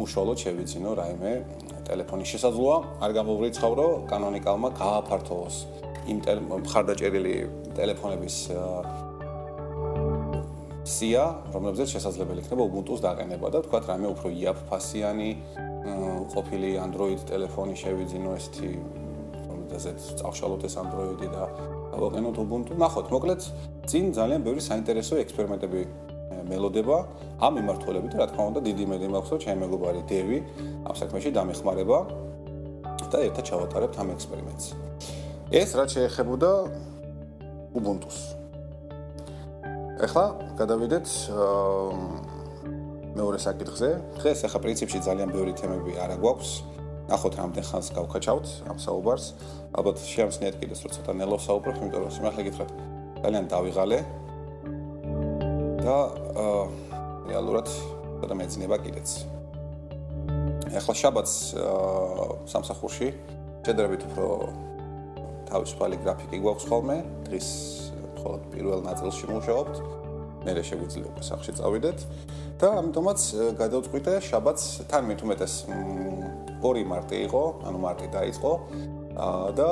უშუალოდ 0.00 0.38
შევიცინო 0.44 0.90
რაიმე 1.00 1.32
ტელეფონის 1.88 2.28
შესაძლოა 2.32 2.76
არ 3.04 3.10
გამოვრიცხავრო 3.20 3.86
კანონიკალმა 4.12 4.68
გააფართოვოს 4.80 5.56
იმ 6.12 6.18
მხარდაჭერილი 6.64 7.36
ტელეფონების 7.76 8.36
სია, 10.86 11.24
რომლებზეც 11.50 11.98
შესაძლებელი 11.98 12.46
იქნება 12.46 12.62
Ubuntu-ს 12.70 13.02
დაყენება 13.02 13.50
და 13.50 13.58
თქვათ 13.66 13.84
რამე 13.90 14.06
უფრო 14.14 14.30
იაფ 14.30 14.58
ფასიანი 14.70 15.30
ყოფილი 16.30 16.70
Android 16.78 17.20
ტელეფონი 17.26 17.74
შევიძინო 17.74 18.30
ესეთი 18.38 18.70
რომელზეც 19.76 20.00
წავშალოთ 20.22 20.62
ეს 20.64 20.74
Android-ი 20.80 21.28
და 21.28 21.42
ავაყენოთ 21.96 22.36
Ubuntu. 22.38 22.70
ნახოთ, 22.78 23.06
მოკლედ, 23.12 23.42
წინ 23.90 24.04
ძალიან 24.14 24.40
ბევრი 24.46 24.62
საინტერესო 24.62 25.20
ექსპერიმენტები 25.20 25.80
მელოდება 26.46 26.96
ამ 27.42 27.52
მიმართულებით, 27.58 28.12
რა 28.16 28.26
თქმა 28.30 28.44
უნდა, 28.50 28.60
დიდი 28.62 28.82
იმედი 28.86 29.06
მაქვს, 29.10 29.42
ჩემი 29.42 29.58
მეგობარი 29.66 30.00
დევი 30.06 30.38
ამ 30.86 30.94
საქმეში 30.94 31.30
დამეხმარება 31.34 31.98
და 33.10 33.18
ერთად 33.26 33.44
ჩავატარებთ 33.50 33.96
ამ 34.00 34.08
ექსპერიმენტს. 34.16 34.66
ეს 35.50 35.70
რაც 35.78 35.88
შეეხებოდა 35.94 36.50
Ubuntu-ს. 37.74 38.45
ეხლა 39.96 40.24
გადავიდეთ 40.60 41.08
მეორე 43.16 43.38
საკითხზე. 43.40 43.88
დღეს 44.20 44.38
ახლა 44.44 44.60
პრინციპში 44.60 44.98
ძალიან 45.08 45.30
ბევრი 45.32 45.52
თემები 45.56 45.92
არა 45.96 46.16
გვაქვს. 46.20 46.50
ნახოთ 47.08 47.34
რამდენ 47.40 47.64
ხანს 47.64 47.88
გავქაჩავთ 47.96 48.46
ამ 48.68 48.76
საუბარს. 48.76 49.26
ალბათ 49.72 49.96
შეამჩნიათ 50.04 50.56
კიდეს 50.60 50.80
რომ 50.84 50.90
ცოტა 50.96 51.12
ნელო 51.16 51.38
საუბრობ, 51.40 51.74
იმიტომ 51.80 52.00
რომ 52.04 52.12
სიმართლე 52.12 52.42
გითხრათ, 52.44 52.70
ძალიან 53.24 53.44
დავიღალე. 53.48 53.98
და 55.86 55.98
რეალურად 57.30 57.68
და 58.26 58.34
მეძინება 58.36 58.76
კიდეც. 58.84 59.08
ახლა 60.76 60.94
შაბათს 61.00 61.34
სამსახურში 62.52 63.08
შედარებით 63.64 64.02
უფრო 64.12 64.26
თავისუფალი 65.46 65.96
გრაფიკი 66.04 66.36
გვაქვს 66.42 66.64
ხოლმე. 66.68 66.96
დღის 67.30 67.48
მხოლოდ 68.26 68.46
პირველ 68.50 68.80
ნაწილში 68.82 69.26
მუშაობთ. 69.30 69.76
მე 70.46 70.52
შეგვიძლია 70.66 71.06
უკვე 71.10 71.22
სახში 71.26 71.52
წავიდეთ 71.58 71.98
და 72.58 72.68
ამიტომაც 72.80 73.20
გადავწყვიტე 73.60 74.12
შაბათს 74.26 74.64
თან 74.90 75.02
მithumetes 75.10 75.52
2 76.62 76.82
მარტი 76.90 77.16
იყო, 77.26 77.42
ანუ 77.70 77.78
მარტი 77.86 78.06
დაიწყო 78.14 78.52
და 79.58 79.70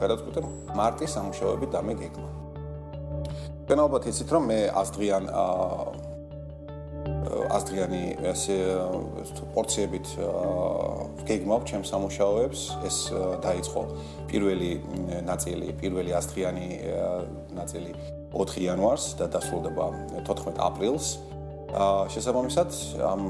გადავწყვიტე 0.00 0.40
მარტის 0.76 1.10
სამუშაოები 1.16 1.66
დამეგეგმა. 1.72 2.28
თქვენ 3.64 3.78
ალბათ 3.84 4.02
იცით 4.12 4.28
რომ 4.36 4.42
მე 4.52 4.58
ასდღიან 4.80 5.24
ასდღიანი 7.26 8.02
ესე 8.32 8.56
პორციებით 9.54 10.06
გეგმავ 11.28 11.60
ჩემ 11.66 11.84
სამუშაოებს. 11.86 12.60
ეს 12.86 12.96
დაიწყო 13.42 13.82
პირველი 14.30 14.72
ნაწილი 15.26 15.68
პირველი 15.80 16.10
ასდღიანი 16.18 16.68
ნაწილი 17.58 17.90
4 18.34 18.62
იანვარს 18.62 19.04
და 19.18 19.26
დასრულდება 19.34 19.86
14 20.26 20.58
აპრილს. 20.60 21.06
შესაბამისად 22.14 22.70
ამ 23.02 23.22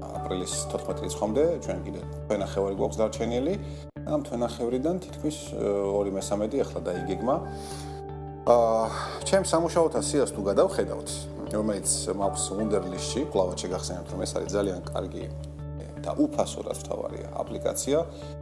აპრილის 0.00 0.52
14 0.72 1.02
რიცხვამდე 1.04 1.44
ჩვენ 1.64 1.78
კიდე 1.86 2.00
თვენახევარი 2.28 2.74
გვაქვს 2.80 2.98
დარჩენილი. 3.00 3.54
ამ 4.06 4.20
თვენახევრიდან 4.26 4.96
თითქმის 5.04 5.36
2/13 5.54 6.60
ახლა 6.64 6.80
დაიგეგმა. 6.88 7.36
აა 8.42 8.86
ჩემ 9.22 9.44
სამუშაოთა 9.46 10.00
სიას 10.02 10.30
თუ 10.34 10.42
გადავხედავთ, 10.50 11.08
რომელიც 11.52 11.90
მაქვს 12.16 12.44
უნდერლისში, 12.56 13.20
კლავად 13.32 13.56
შეგახსენებთ, 13.62 14.08
რომ 14.12 14.20
ეს 14.24 14.32
არის 14.38 14.50
ძალიან 14.56 14.80
კარგი 14.88 15.24
და 16.02 16.12
უფასო 16.18 16.60
რაც 16.66 16.78
თავარია 16.88 17.28
აპლიკაცია 17.38 17.98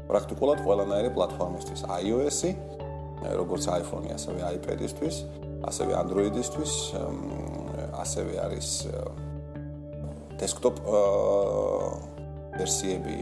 პრაქტიკულად 0.08 0.58
ყველანაირი 0.64 1.10
პლატფორმისთვის 1.16 1.80
iOS-ი, 2.00 2.50
როგორც 3.36 3.64
iPhone-ი, 3.68 4.10
ასევე 4.16 4.40
iPad-ისთვის, 4.56 5.16
ასევე 5.68 5.92
Android-ისთვის, 6.00 6.72
ასევე 8.00 8.32
არის 8.46 8.68
desktop 10.40 10.80
ვერსიები 12.56 13.18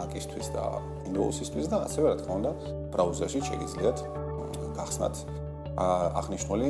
Mac-ისთვის 0.00 0.46
და 0.56 0.64
Windows-ისთვის 1.04 1.66
და 1.68 1.84
ასევე 1.84 2.06
რა 2.08 2.16
თქმა 2.24 2.34
უნდა 2.40 2.52
ბრაუზერში 2.94 3.40
შეგიძლიათ 3.50 3.98
გახსნათ 4.80 5.16
აღნიშნული 5.76 6.68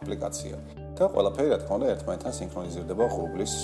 აპლიკაცია. 0.00 0.79
და 1.00 1.08
ყველაფერი 1.08 1.48
რა 1.48 1.58
თქმა 1.64 1.74
უნდა 1.80 1.86
ერთმანეთთან 1.96 2.32
სინქრონიზირდება 2.36 3.04
ღრუბლის 3.08 3.54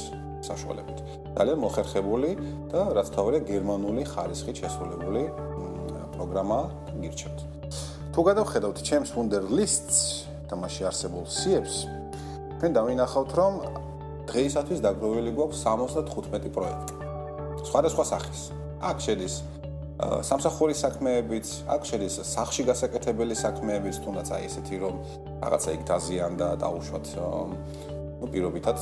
საშუალებით. 0.40 0.98
ძალიან 1.36 1.58
მოხერხებული 1.60 2.30
და 2.72 2.80
რაც 2.96 3.08
თავია 3.12 3.40
გერმანული 3.44 4.02
ხარისხით 4.08 4.56
შესრულებული 4.64 5.22
პროგრამა 6.16 6.60
გირჩევთ. 6.96 7.38
თუ 8.16 8.20
გადავხედავთ 8.24 8.78
ჩემს 8.88 9.10
Wunderlist-ს 9.12 9.98
და 10.48 10.54
მასში 10.56 10.82
არსებულ 10.88 11.24
სიებს, 11.28 11.74
თქვენ 12.56 12.70
დავინახავთ, 12.72 13.30
რომ 13.36 13.52
დღეისათვის 14.32 14.80
დაგროვილი 14.80 15.30
გვაქვს 15.36 15.58
75 15.60 16.48
პროექტი. 16.56 16.94
სხვადასხვა 17.68 18.04
სახის. 18.16 18.40
აქ 18.80 18.96
შედის 19.04 19.34
სამსახურის 20.01 20.79
საქმეებიც, 20.81 21.47
აქ 21.69 21.81
შედის 21.85 22.15
სახში 22.25 22.63
გასაკეთებელი 22.69 23.35
საქმეებიც, 23.37 23.95
თუნდაც 24.01 24.27
აი 24.33 24.43
ესეთი 24.49 24.75
რომ 24.81 24.95
რაღაცა 25.45 25.69
იქ 25.77 25.81
დაზიანდა 25.91 26.47
და 26.51 26.57
დაუშვათ 26.63 27.05
ну 28.21 28.25
პირობითად 28.33 28.77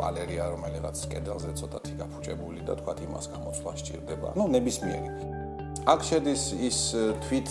ვალერია 0.00 0.44
რომელიღაც 0.52 0.96
კედელზე 1.12 1.52
ცოტათი 1.60 1.94
გაფუჭებული 2.00 2.60
და 2.68 2.76
თქვათ 2.80 2.98
იმას 3.04 3.26
გამოცვლა 3.32 3.72
სჭირდება. 3.80 4.28
ну 4.36 4.44
ნებისმიერი. 4.48 5.08
აქ 5.88 6.00
შედის 6.04 6.42
ის 6.60 6.78
თვით 7.24 7.48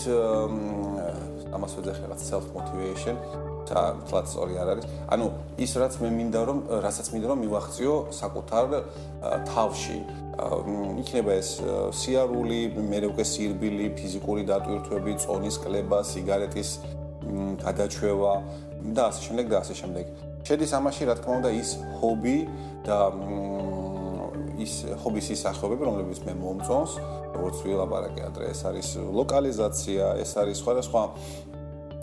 ამას 1.57 1.71
ვეძახი 1.77 2.01
რაღაც 2.05 2.21
self 2.21 2.45
motivation 2.53 3.15
და 3.68 3.80
თლაც 4.08 4.26
სწორი 4.32 4.54
არ 4.62 4.68
არის. 4.72 4.84
ანუ 5.14 5.26
ის 5.64 5.72
რაც 5.80 5.94
მე 6.02 6.08
მინდა 6.18 6.40
რომ 6.48 6.58
რასაც 6.84 7.06
მინდა 7.12 7.26
რომ 7.32 7.38
მივახციო 7.44 7.94
საკუთარ 8.20 8.64
თავში. 9.48 9.98
იქნება 11.02 11.32
ეს 11.38 11.48
სიარული, 11.94 12.60
მე 12.74 12.98
უკვე 13.10 13.24
სირბილი, 13.24 13.86
ფიზიკური 13.98 14.42
დატვირთვები, 14.50 15.12
წონის 15.22 15.56
კლება, 15.62 15.98
სიგარეტის 16.02 16.70
გადაჩევა 17.64 18.32
და 18.94 19.02
ასე 19.08 19.20
შემდეგ 19.26 19.46
და 19.48 19.56
ასე 19.62 19.74
შემდეგ. 19.80 20.04
შედის 20.44 20.70
ამაში 20.76 21.02
რა 21.08 21.14
თქმა 21.16 21.34
უნდა 21.40 21.50
ის 21.56 21.70
ჰობი 22.00 22.38
და 22.84 22.98
ის 24.60 24.72
ჰობის 25.02 25.26
ის 25.34 25.40
სახეობები, 25.46 25.82
რომლებიც 25.88 26.18
მე 26.26 26.34
მომწონს, 26.38 26.92
როგორც 27.34 27.56
ვილაპარაკე 27.64 28.20
ადრე, 28.28 28.44
ეს 28.54 28.60
არის 28.68 28.88
ლოკალიზაცია, 29.18 30.04
ეს 30.22 30.30
არის 30.38 30.56
სხვადასხვა 30.62 31.02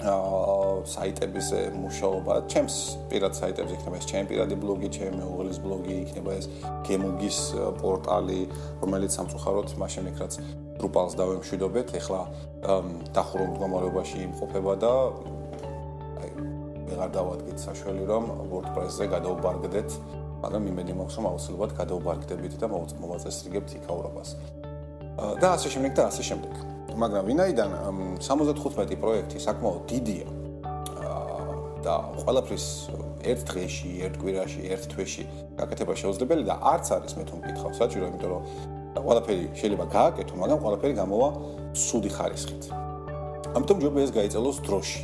საიტების 0.01 1.48
მუშაობა, 1.77 2.34
ჩემს 2.50 2.75
პირად 3.12 3.34
საიტებზე 3.38 3.74
იქნება 3.77 3.96
ეს 4.01 4.05
ჩემი 4.10 4.25
პირადი 4.31 4.55
ბლოგი, 4.58 4.88
ჩემი 4.98 5.13
მეუღლის 5.22 5.60
ბლოგი, 5.62 5.96
იქნება 6.05 6.31
ეს 6.41 6.46
გემუგის 6.88 7.38
პორტალი, 7.81 8.39
რომელიც 8.81 9.12
სამწუხაროდ 9.17 9.67
მაშინ 9.77 10.10
ეკრაც 10.12 10.34
დრუპალს 10.81 11.13
დავემშვიდობეთ, 11.22 11.88
ეხლა 12.01 12.22
დახურულ 13.13 13.48
მდგომარეობაში 13.53 14.17
იმყოფება 14.25 14.74
და 14.81 14.93
აი 16.22 16.31
ვეღარ 16.89 17.10
დავადგეთ 17.22 17.58
საშველი 17.62 18.03
რომ 18.10 18.24
WordPress-ზე 18.50 19.05
გადაუბარგდეთ, 19.13 19.89
მაგრამ 20.41 20.63
იმედი 20.74 20.93
მაქვს 20.98 21.15
რომ 21.22 21.25
აუცილებლად 21.29 21.72
გადაუბარგდებით 21.77 22.53
და 22.58 22.67
მოვაწესრიგებთ 22.74 23.70
იქაურობას. 23.77 24.29
და 25.41 25.48
ასე 25.53 25.70
შემდეგ 25.70 25.91
და 25.93 26.03
ასე 26.10 26.24
შემდეგ. 26.25 26.71
მაგრამ 26.98 27.24
ვინაიდან 27.29 27.71
75 28.19 28.95
პროექტი 28.99 29.38
საკმაოდ 29.39 29.84
დიდია 29.91 30.27
და 31.82 31.95
ყველაფრის 32.21 32.65
ერთ 33.21 33.41
დღეში, 33.51 33.91
ერთ 34.06 34.15
კვირაში, 34.21 34.62
ერთ 34.73 34.84
თვეში 34.91 35.23
გაკეთება 35.58 35.93
შეუძლებელი 36.01 36.43
და 36.45 36.56
არც 36.73 36.86
არის 36.97 37.13
მე 37.17 37.23
თუ 37.30 37.36
მკითხავ 37.41 37.71
საჭირო, 37.80 38.06
იმიტომ 38.12 38.30
რომ 38.34 38.41
ყველაფერი 39.01 39.45
შეიძლება 39.62 39.86
გააკეთო, 39.95 40.34
მაგრამ 40.41 40.60
ყველაფერი 40.65 40.93
გამოვა 41.01 41.30
სუდი 41.86 42.12
ხარისხით. 42.17 42.63
ამიტომ 43.56 43.77
ჯობია 43.82 44.04
ეს 44.06 44.12
გაიწელოს 44.17 44.58
დროში. 44.67 45.01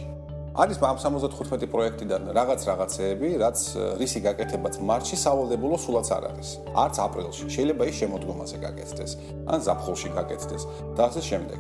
არის 0.57 0.77
ამ 0.81 0.97
75 0.97 1.69
პროექტიდან 1.69 2.21
რაღაც 2.33 2.61
რაღაცეები, 2.65 3.29
რაც 3.37 3.57
რისი 4.01 4.19
გაკეთებაც 4.25 4.73
მარტში 4.81 5.17
სავალდებულო 5.21 5.77
სულაც 5.77 6.07
არ 6.17 6.23
არის. 6.33 6.49
არც 6.73 6.95
აპრილში. 7.05 7.45
შეიძლება 7.55 7.83
ის 7.85 7.95
შემოდგომაზე 8.01 8.57
გაკეთდეს, 8.65 9.11
ან 9.53 9.59
ზაფხულში 9.67 10.09
გაკეთდეს 10.17 10.63
და 10.97 11.01
ასე 11.09 11.21
შემდეგ. 11.29 11.59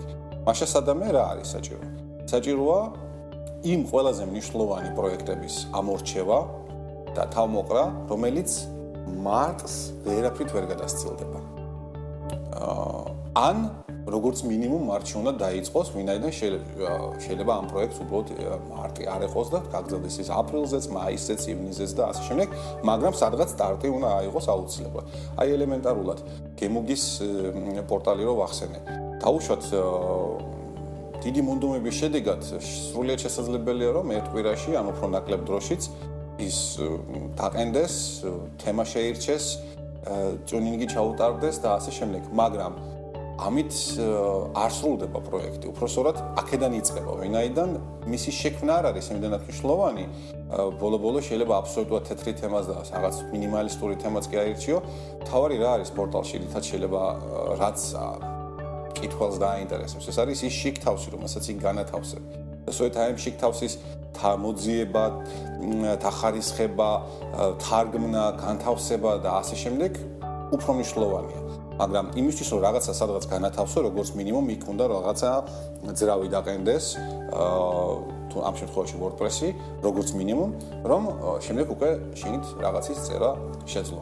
მაშა 0.49 0.67
სადამე 0.73 1.07
რა 1.13 1.23
არის 1.37 1.47
საჭირო? 1.53 1.85
საჭიროა 2.25 2.81
იმ 3.73 3.81
ყველაზე 3.91 4.23
მნიშვნელოვანი 4.33 4.89
პროექტების 4.97 5.55
ამორჩევა 5.77 6.39
და 7.13 7.23
თავმოყრა, 7.37 7.83
რომელიც 8.09 8.49
მარტს 9.07 9.73
ვერაფრით 10.09 10.49
ვერ 10.57 10.65
გადასცილდება. 10.73 11.39
აა 12.65 13.17
ან 13.37 13.57
როგორც 14.07 14.37
მინიმუმ 14.47 14.83
მარტში 14.87 15.15
უნდა 15.19 15.31
დაიწყოს, 15.43 15.87
ვინაიდან 15.97 16.31
შეიძლება 16.31 17.51
ამ 17.59 17.65
პროექტს 17.71 17.97
უბრალოდ 18.03 18.27
მარტი 18.71 19.03
არ 19.03 19.21
ეყოს 19.27 19.47
და 19.51 19.59
გაგრძელდეს 19.67 20.15
ის 20.23 20.29
აპრილზეც, 20.31 20.85
მაისზეც, 20.95 21.41
ივნისზეც 21.51 21.91
და 21.97 22.03
ასე 22.11 22.21
შემდეგ, 22.27 22.47
მაგრამ 22.87 23.13
სადღაც 23.19 23.49
სტარტი 23.51 23.87
უნდა 23.97 24.09
აიღოს 24.19 24.45
აუცილებლად. 24.47 25.05
აი 25.43 25.47
ელემენტარულად 25.57 26.19
გემუგის 26.55 27.03
პორტალი 27.91 28.23
რო 28.23 28.33
ვახსენე. 28.41 28.79
დაუშვათ 29.19 29.63
დიდი 31.17 31.41
მონდომების 31.43 31.95
შედეგად 31.99 32.39
სრულიად 32.63 33.19
შესაძლებელია 33.25 33.89
რომ 33.91 34.07
ერთ 34.15 34.27
კვირაში 34.31 34.71
ან 34.79 34.85
უფრო 34.93 35.05
ნაკლებ 35.17 35.41
დროშიც 35.49 35.83
ის 36.37 36.57
დაყენდეს, 37.35 37.93
თემა 38.61 38.83
შეირჩეს, 38.85 39.45
ტუნინგი 40.47 40.87
ჩაუტარდეს 40.93 41.55
და 41.59 41.69
ასე 41.81 41.91
შემდეგ, 41.97 42.23
მაგრამ 42.31 42.73
ამით 43.37 43.73
არ 44.57 44.71
სრულდება 44.73 45.19
პროექტი, 45.21 45.69
უბრალოდ 45.69 46.17
აქედან 46.41 46.73
იწყება, 46.81 47.11
ვინაიდან 47.21 47.69
მისი 48.09 48.31
შექმნა 48.33 48.71
არ 48.81 48.85
არის 48.89 49.05
იმდანაც 49.13 49.41
მნიშვნელოვანი, 49.45 50.05
ბოლო-ბოლო 50.81 51.19
შეიძლება 51.21 51.53
აბსოლუტურად 51.61 52.03
თეთრი 52.09 52.33
თემას 52.41 52.65
და 52.65 52.75
რაღაც 52.97 53.15
მინიმალისტური 53.29 53.95
თემაც 54.01 54.25
კი 54.31 54.35
აირჩიო. 54.41 54.77
თავარი 55.29 55.55
რა 55.61 55.69
არის 55.77 55.89
პორტალში, 55.93 56.35
რითაც 56.43 56.63
შეიძლება 56.65 57.01
რაც 57.61 57.79
კითხავს 58.97 59.37
დაინტერესებს. 59.37 60.05
ეს 60.09 60.17
არის 60.17 60.39
ის 60.49 60.53
შიქ 60.57 60.75
თავსი, 60.81 61.07
რომელსაც 61.13 61.43
იქ 61.53 61.57
განათავსებ. 61.61 62.23
ესოეთ 62.67 62.95
აი 62.97 63.09
შიქ 63.21 63.35
თავსის 63.37 63.73
თამოძიება, 64.17 65.05
თახარისხება, 66.01 66.89
თარგმნა, 67.61 68.25
განთავსება 68.41 69.11
და 69.21 69.29
ასე 69.45 69.55
შემდეგ 69.63 69.91
უფრო 70.57 70.69
მნიშვნელოვანია. 70.73 71.41
მაგრამ 71.77 72.05
იმისთვის 72.17 72.47
რომ 72.53 72.59
რაღაცა 72.65 72.91
სადღაც 72.97 73.25
განათავსო, 73.29 73.77
როგორც 73.87 74.09
მინიმუმ 74.17 74.45
იქ 74.57 74.63
უნდა 74.73 74.85
რაღაცა 74.93 75.31
ძრავი 75.93 76.27
დაყენდეს, 76.33 76.85
აა 77.37 78.17
თუ 78.33 78.37
ამ 78.43 78.53
შემთხვევაში 78.59 78.95
WordPress-ი, 79.01 79.49
როგორც 79.85 80.09
მინიმუმ, 80.17 80.51
რომ 80.89 81.03
შემდეგ 81.45 81.67
უკვე 81.77 81.89
შეგით 82.17 82.45
რაღაცის 82.65 82.97
წერა 83.07 83.31
შეძლო. 83.69 84.01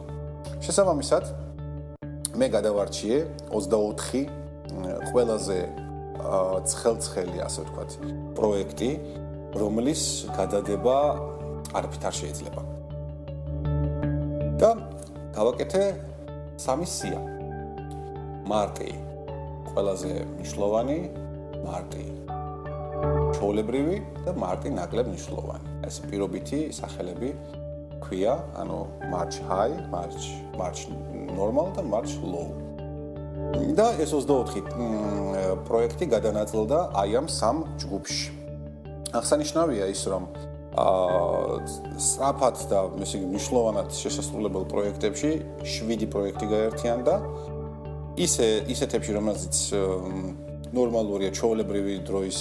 შესაბამისად, 0.64 1.24
მე 2.36 2.46
გადავარჩიე 2.56 3.18
24 3.52 4.24
ყველაზე 5.12 5.58
ცხელცხელი, 6.70 7.38
ასე 7.44 7.60
ვთქვათ, 7.64 7.90
პროექტი, 8.36 8.90
რომლის 9.56 10.02
გადადება 10.36 10.96
არაფით 11.76 12.02
არ 12.08 12.14
შეიძლება. 12.20 12.62
და 14.56 14.70
გავაკეთე 15.36 15.84
სამი 16.56 16.86
სია. 16.88 17.35
მარტი 18.46 18.90
ყველაზე 19.72 20.12
მნიშვნელოვანი, 20.38 20.98
მარტი 21.66 22.04
ჩოლებრივი 23.36 23.96
და 24.24 24.32
მარტი 24.40 24.68
ნაკლებ 24.78 25.06
მნიშვნელოვანი. 25.12 25.68
ეს 25.86 25.96
პირობითი 26.08 26.60
სახელები 26.78 27.30
ქვია, 28.00 28.34
ანუ 28.60 28.78
march 29.12 29.36
high, 29.50 29.74
march 29.90 30.22
march 30.56 30.80
normal 31.36 31.74
და 31.76 31.82
march 31.82 32.14
low. 32.22 32.48
და 33.76 33.86
ეს 34.00 34.10
24 34.16 35.60
პროექტი 35.68 36.06
გადანაწილდა 36.14 36.78
აი 37.02 37.10
ამ 37.20 37.26
სამ 37.28 37.56
ჯგუფში. 37.80 38.30
აღსანიშნავია 39.18 39.86
ის, 39.92 40.02
რომ 40.12 40.24
აა 40.76 41.56
საფათ 41.96 42.56
და 42.70 42.78
ესე 43.04 43.14
იგი 43.18 43.26
მნიშვნელოვნად 43.32 43.88
შესაძლებელ 43.96 44.64
პროექტებში 44.72 45.30
7 45.64 46.08
პროექტი 46.12 46.46
გაერთიანდა. 46.52 47.14
ისე 48.16 48.46
ისეთებში, 48.72 49.12
რომელზეც 49.16 49.56
ნორმალურია 50.76 51.30
ჩოვლებრივი 51.36 51.96
დროის 52.08 52.38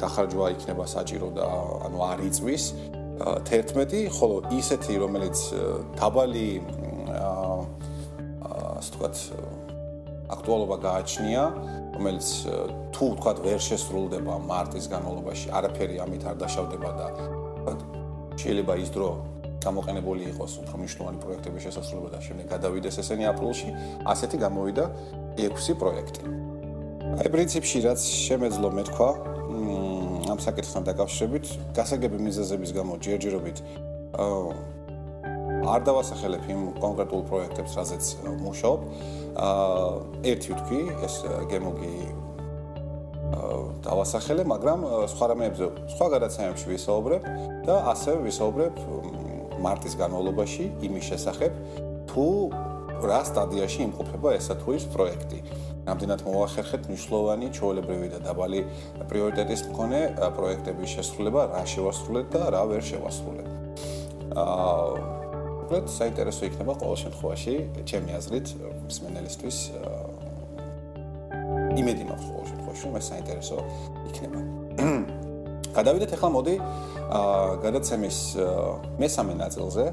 დახარჯვა 0.00 0.46
იქნება 0.56 0.86
საჭირო 0.90 1.28
და 1.36 1.46
ანუ 1.86 1.98
არ 2.08 2.22
იწვის. 2.28 2.64
11, 3.46 4.08
ხოლო 4.10 4.36
ისეთი, 4.58 4.94
რომელიც 4.98 5.38
დაბალი 6.00 6.48
აა 7.14 7.52
ვთქვათ, 8.84 9.16
აქტუალობა 10.34 10.76
გააჩნია, 10.82 11.42
რომელიც 11.94 12.28
თუ 12.90 13.04
ვთქვათ 13.12 13.38
ვერ 13.44 13.60
შესრულდება 13.68 14.34
მარტის 14.50 14.90
განმავლობაში, 14.90 15.46
არაფერი 15.54 16.00
ამით 16.04 16.22
არ 16.32 16.36
დაშავდება 16.42 16.90
და 16.98 17.06
ვთქვათ, 17.14 17.80
შეიძლება 18.40 18.74
ის 18.82 18.90
დრო 18.90 19.10
გამოყენებული 19.64 20.22
იყოს 20.32 20.52
უფრო 20.62 20.74
მნიშვნელოვანი 20.80 21.18
პროექტების 21.24 21.62
შესასრულებლად 21.66 22.12
და 22.14 22.20
შემდეგ 22.26 22.46
გადავიდეს 22.54 22.96
ესენი 23.02 23.24
აპრილში, 23.32 23.68
ასეთი 24.12 24.36
გამოვიდა 24.44 24.84
6 25.40 25.76
პროექტი. 25.80 26.20
აი 27.14 27.28
პრინციპში 27.34 27.78
რაც 27.86 28.00
შემეძლო 28.00 28.68
მეთქვა, 28.78 29.08
ამ 30.32 30.38
საკითხთან 30.40 30.82
დაკავშირებით, 30.88 31.46
გასაგები 31.76 32.18
მიზეზების 32.26 32.70
გამო 32.74 32.92
ჯერჯერობით 33.04 33.58
არ 35.64 35.80
დავასახელებ 35.88 36.42
იმ 36.54 36.60
კონკრეტულ 36.80 37.22
პროექტებს, 37.28 37.72
რაზეც 37.78 38.04
მუშაობ. 38.44 38.80
აა 39.34 39.88
ერთი 40.32 40.48
ვთქვი, 40.54 40.80
ეს 41.06 41.14
გემოგი 41.50 41.94
დავასახელე, 43.84 44.42
მაგრამ 44.44 44.80
სხვა 45.10 45.26
რამეებზე, 45.32 45.64
სხვა 45.94 46.06
გადაცემებში 46.14 46.66
ვისაუბრებ 46.70 47.22
და 47.66 47.74
ასევე 47.92 48.18
ვისაუბრებ 48.28 48.74
მარტის 49.64 49.94
განმავლობაში 50.00 50.64
იმის 50.86 51.04
შესახებ, 51.10 51.52
თუ 52.10 52.26
რა 53.04 53.20
სტადიაში 53.28 53.80
იმყოფება 53.88 54.34
ესა 54.38 54.54
თუ 54.60 54.76
ის 54.78 54.84
პროექტი. 54.94 55.38
რამდენად 55.84 56.20
მოახერხეთ 56.24 56.86
მნიშვნელოვანი 56.88 57.46
ჩაოლებრივი 57.56 58.08
და 58.14 58.18
დაბალი 58.24 58.60
პრიორიტეტის 59.10 59.60
მქონე 59.68 60.00
პროექტების 60.36 60.88
შესრულება, 60.96 61.40
რა 61.52 61.64
შევასრულეთ 61.68 62.26
და 62.32 62.42
რა 62.54 62.62
ვერ 62.70 62.82
შევასრულეთ. 62.88 63.48
აა 64.34 65.24
უბრალოდ 65.64 65.88
საინტერესო 65.88 66.48
იქნება 66.48 66.72
ყოველ 66.80 66.98
შემთხვევაში, 67.04 67.54
ჩემი 67.88 68.10
აზრით, 68.20 68.46
მსმენელისთვის 68.88 69.58
იმედი 71.80 72.04
მაქვს 72.08 72.26
ყოველ 72.30 72.46
შემთხვევაში, 72.52 72.82
რომ 72.88 72.96
ეს 73.00 73.06
საინტერესო 73.12 73.56
იქნება. 74.12 75.23
გადავიდეთ. 75.76 76.10
ახლა 76.16 76.28
მოდი 76.36 76.54
გადაცემის 77.64 78.18
მესამე 79.02 79.34
ნაწილზე, 79.42 79.84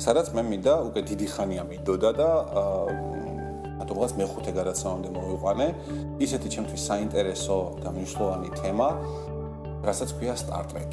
სადაც 0.00 0.26
მე 0.36 0.42
მინდა 0.50 0.74
უკვე 0.88 1.00
დიდი 1.10 1.26
ხანია 1.34 1.62
მინდოდა 1.70 2.10
და 2.20 2.28
აა 2.60 3.20
ათოგას 3.80 4.12
მეხუთე 4.20 4.52
გადაცემამდე 4.60 5.08
მოვიყვანე 5.16 5.66
ისეთი 6.24 6.48
ჩემთვის 6.54 6.82
საინტერესო 6.90 7.58
და 7.82 7.88
მნიშვნელოვანი 7.96 8.50
თემა, 8.60 8.88
რასაც 9.88 10.10
ქვია 10.20 10.34
Star 10.36 10.64
Trek. 10.70 10.92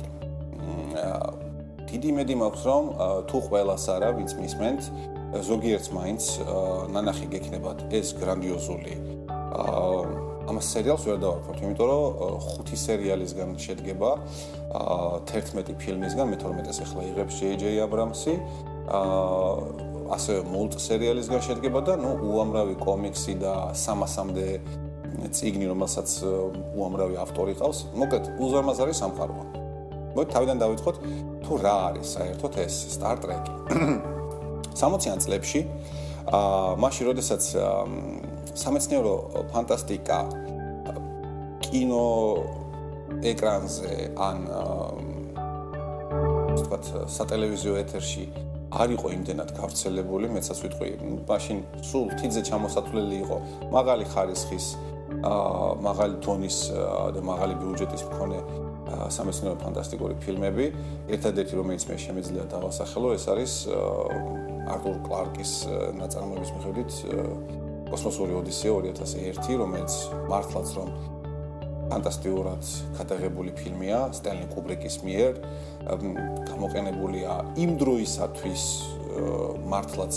დიდი 1.87 2.07
იმედი 2.13 2.35
მაქვს, 2.41 2.63
რომ 2.67 2.83
თუ 3.29 3.37
ყველას 3.47 3.85
არა, 3.95 4.09
ვინც 4.17 4.31
მისმენთ, 4.39 4.81
ზოგიერთს 5.27 5.89
მაინც 5.91 6.21
ნანახი 6.95 7.25
გექნებათ 7.31 7.79
ეს 7.91 8.15
გრანდიოზული 8.19 8.93
აა 9.27 10.16
ამას 10.47 10.69
სერიალს 10.71 11.03
ვერ 11.07 11.17
დავარქვათ, 11.21 11.59
იმიტომ 11.63 11.89
რომ 11.91 12.37
ხუთი 12.45 12.77
სერიალისგან 12.79 13.49
შედგება, 13.59 14.11
აა 14.79 15.19
11 15.27 15.75
ფილმისგან, 15.81 16.31
მე-12-ს 16.31 16.79
ახლა 16.85 17.03
იღებს 17.11 17.35
J.J. 17.43 17.83
Abrams-ი, 17.83 18.35
აა 18.87 19.87
ასე 20.15 20.39
მულტ 20.47 20.79
სერიალისგან 20.79 21.41
შედგება 21.43 21.83
და 21.83 21.97
ნუ 21.99 22.11
უამრავი 22.31 22.77
კომიქსი 22.79 23.35
და 23.43 23.53
300-მდე 23.75 24.47
წიგნი, 25.35 25.67
რომელსაც 25.67 26.09
უამრავი 26.77 27.19
ავტორი 27.19 27.53
ყავს. 27.59 27.79
მოკლედ, 27.99 28.25
უზარმაზარი 28.39 28.93
სამყაროა. 28.95 29.45
მოდი 30.15 30.29
თავიდან 30.33 30.57
დავიწყოთ, 30.63 30.95
თუ 31.43 31.53
რა 31.61 31.75
არის 31.91 32.07
საერთოდ 32.15 32.53
ეს 32.63 32.75
Star 32.95 33.15
Trek. 33.19 33.43
60-იან 34.79 35.19
წლებში, 35.23 35.61
აა 36.31 36.75
მაშინ, 36.81 37.03
როდესაც 37.11 37.43
სამეცნიერო 38.55 39.15
ფანტასტიკა 39.51 40.19
კინო 41.67 42.07
ეკრანზე 43.31 43.93
ან 44.27 44.43
ვთქვათ 46.57 46.91
სატელევიზიო 47.11 47.73
ეთერში 47.83 48.25
არ 48.77 48.93
იყო 48.97 49.11
იმდენად 49.15 49.51
გავრცელებული, 49.57 50.29
მეცაც 50.35 50.59
ვიტყვი, 50.65 50.89
მაშინ 51.27 51.59
სულ 51.87 52.07
თიძე 52.19 52.41
ჩამოსათვლელი 52.49 53.19
იყო 53.23 53.37
მაღალი 53.71 54.05
ხარისხის 54.11 54.65
აა 55.23 55.69
მაღალი 55.87 56.15
დონის 56.25 56.57
და 57.15 57.21
მაღალი 57.23 57.55
ბიუჯეტის 57.61 58.03
მქონე 58.11 58.39
სამეცნიერო 59.15 59.57
ფანტასტიკური 59.63 60.15
ფილმები. 60.23 60.65
ერთადერთი 61.15 61.53
რომელიც 61.59 61.83
მე 61.89 61.95
შემიძლია 62.05 62.43
დავასახელო, 62.51 63.09
ეს 63.15 63.25
არის 63.31 63.53
არტურ 64.67 64.97
კლარკის 65.07 65.51
ნაწარმოების 65.99 66.51
მიხედვით 66.55 66.91
კოსმოსური 67.91 68.35
ოდისეა 68.37 68.79
2001, 68.85 69.57
რომელიც 69.61 69.93
მართლაც 70.31 70.73
რომ 70.77 70.89
ფანტასტიკურად 71.87 72.69
გადაღებული 72.97 73.53
ფილმია 73.55 73.99
სტენლი 74.17 74.47
კუბრიკის 74.51 74.95
მიერ, 75.07 75.37
გამოყენებულია 76.51 77.35
იმ 77.63 77.71
დროისათვის 77.79 78.63
მართლაც 79.71 80.15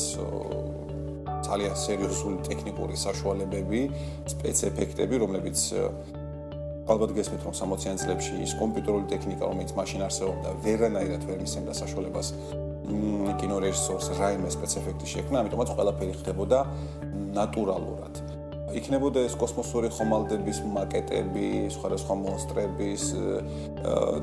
ძალიან 1.46 1.76
სერიოზული 1.78 2.38
ტექნიკური 2.46 2.96
საშუალებები, 3.00 3.83
სპეცეფექტები, 4.35 5.14
რომლებიც 5.22 5.59
ალბათ 6.90 7.14
გესმით 7.16 7.46
რომ 7.46 7.54
60-იან 7.54 8.02
წლებში 8.02 8.35
ის 8.44 8.52
კომპიუტერული 8.59 9.06
ტექნიკა, 9.14 9.46
რომელიც 9.46 9.72
მაშინ 9.78 10.04
არსებობდა, 10.11 10.50
ვერანაირად 10.66 11.22
ვერ 11.30 11.38
მისცემდა 11.46 11.74
საშუალებას 11.80 12.28
კინორეჟისორს 13.40 14.06
რაიმე 14.18 14.50
სპეციფიკი 14.50 15.06
შექმნა, 15.12 15.36
ამიტომაც 15.44 15.68
ყველაფერი 15.76 16.12
ხდებოდა 16.20 16.58
ნატურალურად. 17.36 18.14
იქნებოდა 18.70 19.26
ეს 19.26 19.34
კოსმოსური 19.34 19.90
ხომალდების 19.90 20.58
მაკეტები, 20.62 21.46
სხვადასხვა 21.74 22.14
მონსტრების 22.22 23.02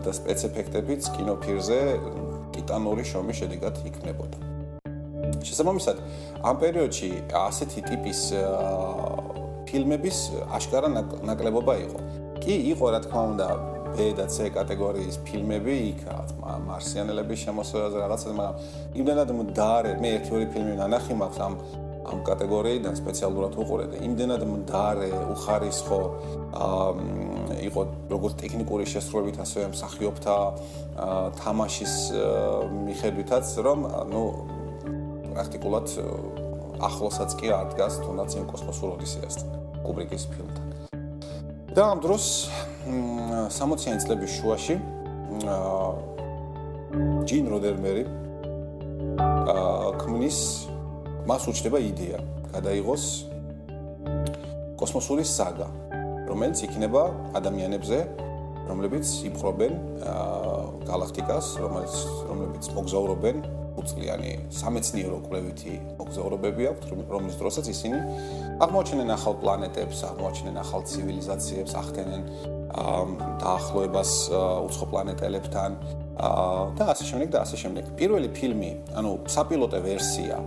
და 0.04 0.12
სპეციფიკებიც 0.20 1.02
კინოფირზე 1.16 1.80
ტიტანური 2.56 3.04
შრომის 3.04 3.36
შედეგად 3.44 3.76
იქნებოდა. 3.92 4.38
შესაბამისად, 5.44 5.98
ამ 6.48 6.56
პერიოდში 6.64 7.10
ასეთი 7.36 7.80
ტიპის 7.92 8.20
ფილმების 9.68 10.18
აშკარა 10.48 10.90
ნაკლებობა 11.28 11.74
იყო. 11.86 12.00
კი, 12.40 12.56
იყო 12.72 12.86
რა 12.96 13.00
თქმა 13.04 13.22
უნდა 13.36 13.48
B 13.98 14.14
და 14.18 14.28
C 14.30 14.52
კატეგორიის 14.54 15.18
ფილმები 15.26 15.76
იქ 15.90 16.00
რაღაც 16.06 16.30
მარსიანელების 16.68 17.44
შემოსევაზე 17.48 17.98
რაღაცა 18.04 18.34
მაგრამ 18.38 18.56
იმდენად 19.02 19.34
მდარე 19.42 19.92
მე 20.04 20.10
ერთი 20.18 20.32
ორი 20.38 20.48
ფილმი 20.54 20.76
ნანახი 20.78 21.18
მაქვს 21.22 21.42
ამ 21.48 21.54
ამ 22.08 22.20
კატეგორიიდან 22.24 22.94
სპეციალურად 22.96 23.58
უყურე 23.60 23.86
და 23.92 23.98
იმდენად 24.08 24.44
მდარე 24.48 25.10
უხარისხო 25.34 26.00
აა 26.56 26.92
იყო 27.68 27.82
როგორც 28.14 28.34
ტექნიკური 28.42 28.86
შესრულებით 28.94 29.42
ასევე 29.44 29.66
მსახიობთა 29.74 30.38
თამაშის 31.42 31.94
მიხედვითაც 32.88 33.46
რომ 33.68 33.80
ნუ 34.14 34.24
პრაქტიკულად 35.34 35.88
ახლოსაც 36.88 37.36
კი 37.42 37.52
არ 37.58 37.68
დგას 37.74 38.00
თუნდაც 38.06 38.32
იმ 38.40 38.46
კოსმოსურ 38.54 38.90
ოდისეასთან 38.98 39.50
კუბრიკის 39.84 40.24
ფილმთან. 40.32 40.66
და 41.76 41.84
ამ 41.94 42.00
დროს 42.02 42.26
60-იანი 42.88 44.00
წლების 44.04 44.32
შუაში 44.40 44.76
ჯინ 47.28 47.50
როდერმერი 47.52 48.04
ქმნის 50.02 50.40
მას 51.28 51.48
უჩნდება 51.52 51.82
იდეა 51.84 52.20
გადაიღოს 52.56 53.06
კოსმოსური 54.80 55.28
საგა 55.28 55.68
რომელიც 56.32 56.64
იქნება 56.68 57.04
ადამიანებზე 57.40 58.00
რომლებიც 58.68 59.12
იპყრობენ 59.32 59.74
აა 60.08 60.48
galaktikas 60.88 61.56
რომელიც 61.60 61.96
რომლებიც 62.32 62.70
მოგზაურობენ 62.76 63.42
უწლიანი 63.78 64.32
სამეცნიერო 64.58 65.18
კვლევითი 65.28 65.74
მოგზაურობები 66.00 66.68
აქვთ 66.72 66.86
რომლის 67.12 67.36
დროსაც 67.40 67.68
ისინი 67.74 68.00
აღმოჩენენ 68.66 69.12
ახალ 69.18 69.36
პლანეტებს 69.44 70.04
აღმოჩენენ 70.12 70.62
ახალ 70.64 70.88
ცივილიზაციებს 70.92 71.76
ახდენენ 71.84 72.24
დაახლოებას 73.42 74.12
უცხო 74.68 74.86
პლანეტელებთან. 74.92 75.72
და 76.78 76.84
ასე 76.98 77.04
შემდეგ 77.14 77.30
და 77.30 77.40
ასე 77.46 77.58
შემდეგ. 77.62 77.84
პირველი 77.94 78.30
ფილმი, 78.34 78.72
ანუ 78.98 79.12
საპილოტე 79.30 79.80
ვერსია 79.86 80.38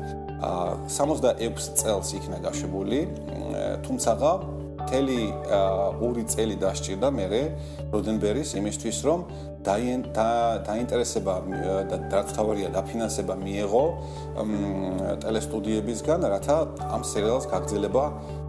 66 0.91 1.79
წელს 1.79 2.09
იქნა 2.19 2.39
გაშვებული, 2.43 2.99
თუმცა 3.87 4.11
მთელი 4.81 5.21
ორი 6.03 6.25
წელი 6.27 6.57
დასჭირდა 6.59 7.09
მე 7.15 7.27
როდენბერის 7.93 8.51
იმისთვის 8.59 8.99
რომ 9.07 9.21
დაინტერესება 10.67 11.35
და 11.91 11.97
დაწთავარია 12.11 12.69
დაფინანსება 12.75 13.35
მიეღო 13.45 13.85
ტელესტუდიებისგან, 15.23 16.21
რათა 16.35 16.57
ამ 16.97 17.03
სერიალს 17.07 17.47
გაგრძელება 17.53 18.05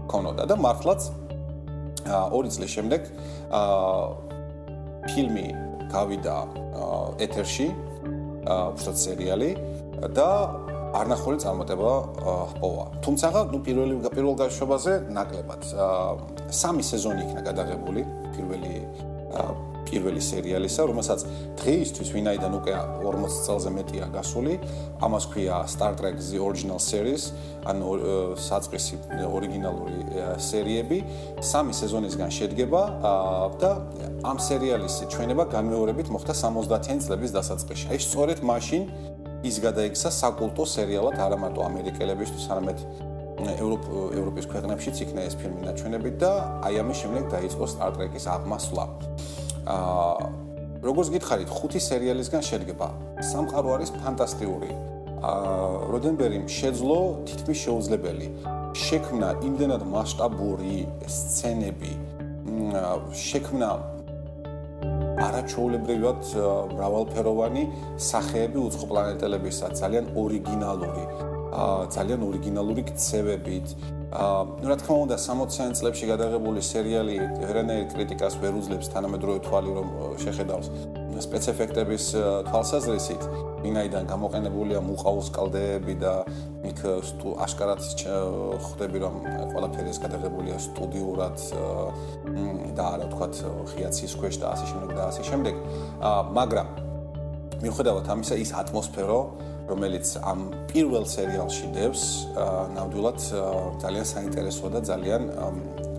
ქონოდა. 0.10 0.44
და 0.50 0.56
მართლაც 0.56 1.02
ორი 2.10 2.50
წლის 2.54 2.72
შემდეგ 2.76 3.02
ფილმი 5.12 5.48
გავიდა 5.92 6.36
ეთერში, 7.22 7.68
უბრალოდ 8.42 8.98
სერიალი 8.98 9.50
და 10.18 10.30
არნახული 10.92 11.38
წარმატება 11.40 11.92
ჰპოვა. 12.52 12.86
თუმცა, 13.06 13.28
ნუ 13.52 13.60
პირველი 13.64 13.94
პირველ 14.12 14.36
გაშვებაზე 14.42 14.94
ნაკლებად 15.16 15.62
სამი 16.52 16.84
სეზონი 16.84 17.22
იქნა 17.28 17.42
გადაღებული 17.48 18.02
პირველი 18.36 18.74
პირველი 19.92 20.22
სერიალისა, 20.24 20.82
რომელსაც 20.88 21.20
დღეისთვის 21.60 22.10
ვინაიდან 22.16 22.52
უკვე 22.58 22.74
40 23.04 23.40
წელზე 23.46 23.70
მეტია 23.76 24.06
გასული, 24.16 24.54
ამას 25.04 25.26
ქვია 25.32 25.56
Star 25.68 25.92
Trek 26.00 26.16
The 26.18 26.40
Original 26.40 26.80
Series, 26.80 27.36
ანუ 27.68 27.88
საწყისი 28.40 28.96
ორიგინალური 29.28 29.98
სერიები, 30.40 30.98
სამი 31.44 31.74
სეზონისგან 31.76 32.32
შედგება 32.32 32.82
და 33.62 33.72
ამ 34.26 34.38
სერიალის 34.42 34.96
ჩვენება 35.12 35.46
განმეორებით 35.52 36.08
მოხდა 36.10 36.34
70-იანი 36.40 37.02
წლების 37.06 37.32
დასაწყისში. 37.38 37.86
აი 37.92 38.00
სწორედ 38.02 38.40
მაშინ 38.42 38.84
ის 39.46 39.56
გადაიქცა 39.62 40.10
საკულტო 40.22 40.64
სერიალად 40.70 41.18
არა 41.18 41.38
მარტო 41.44 41.62
ამერიკელებისთვის, 41.66 42.46
არამედ 42.54 42.78
ევროპ 43.42 43.84
ევროპის 44.14 44.46
ქვეყნებშიც 44.52 44.96
იქნა 45.06 45.22
ეს 45.26 45.36
ფილმი 45.42 45.66
ნაჩვენები 45.66 46.12
და 46.22 46.32
აი 46.68 46.76
ამის 46.82 46.98
შემდეგ 47.02 47.24
დაიწყო 47.34 47.66
Star 47.74 47.90
Trek-ის 47.98 48.26
აღმასვლა. 48.30 48.86
აა 49.66 50.30
როგორც 50.82 51.08
გითხარით, 51.14 51.50
ხუთი 51.54 51.80
სერიალისგან 51.86 52.42
შედგება. 52.42 52.88
სამყარო 53.22 53.70
არის 53.78 53.92
ფანტასტიკური. 54.02 54.72
აა 55.22 55.92
როდენბერიმ 55.94 56.46
შეძლო 56.50 57.00
თითქმის 57.30 57.58
შეუძლებელი. 57.66 58.28
შექმნა 58.72 59.30
იმდენად 59.46 59.84
მასშტაბური 59.94 60.88
სცენები, 61.06 61.92
შექმნა 63.12 63.70
არაჩვეულებრივად 65.22 66.22
მრავალფეროვანი 66.72 67.64
სახეები 68.10 68.60
უცხო 68.68 68.86
პლანეტელებისა, 68.92 69.66
ძალიან 69.82 70.06
ორიგინალური, 70.18 71.04
აა 71.52 71.84
ძალიან 71.96 72.22
ორიგინალური 72.30 72.82
ქცევებით, 72.90 73.68
ну 74.12 74.68
რა 74.68 74.76
თქმა 74.76 74.96
უნდა 75.08 75.16
60-იან 75.24 75.72
წლებში 75.80 76.06
გადაღებული 76.12 76.60
სერიალი 76.60 77.16
ვერანაირ 77.48 77.86
კრიტიკას 77.96 78.34
ვერ 78.44 78.58
უძლებს 78.60 78.92
თანამედროვე 78.92 79.40
თვალი 79.48 79.72
რომ 79.72 79.88
შეხედავს. 80.20 80.68
სპეციფექტების 81.22 82.04
თვალსაზრისით 82.50 83.24
ვინაიდან 83.64 84.04
გამოყენებულია 84.12 84.80
მუყაოს 84.84 85.28
კალდეები 85.32 85.96
და 86.02 86.14
იქ 86.68 86.80
აშკარად 87.46 87.82
ხვდები 88.68 88.98
რომ 89.00 89.16
ყველაფერი 89.54 89.90
ეს 89.94 90.00
გადაღებულია 90.04 90.58
სტუდიურად 90.60 91.38
და 92.76 92.84
არა 92.84 93.08
თქვათ 93.16 93.34
ხიაცის 93.72 94.14
ქვეშ 94.20 94.36
და 94.44 94.48
ასე 94.58 94.66
შემდეგ 94.76 94.92
და 94.98 95.04
ასე 95.08 95.24
შემდეგ. 95.30 95.56
მაგრამ 96.36 96.68
მიუხედავად 97.64 98.06
ამისა 98.12 98.36
ის 98.44 98.52
ატმოსფერო 98.60 99.20
რომელიც 99.72 100.08
ამ 100.32 100.40
პირველ 100.72 101.06
სერიალში 101.16 101.68
დევს 101.78 102.04
ნამდვილად 102.76 103.20
ძალიან 103.84 104.06
საინტერესოა 104.16 104.70
და 104.76 104.82
ძალიან 104.92 105.24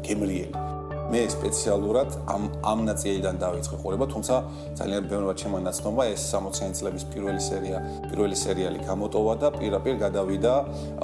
გემრიელი. 0.07 0.71
მე 1.13 1.29
სპეციალურად 1.29 2.15
ამ 2.25 2.43
ამ 2.65 2.79
ნაწილიდან 2.89 3.37
დავიწყე 3.37 3.77
ყურება, 3.83 4.07
თუმცა 4.13 4.35
ძალიან 4.81 5.03
ბევრად 5.13 5.37
შემონაცნობა 5.45 6.03
ეს 6.09 6.23
60-იანი 6.33 6.75
წლების 6.79 7.05
პირველი 7.13 7.43
სერია, 7.49 7.79
პირველი 8.09 8.37
სერიალი 8.45 8.79
გამოტოვა 8.89 9.35
და 9.43 9.49
პირაპირ 9.59 9.95
გადავიდა 10.05 10.55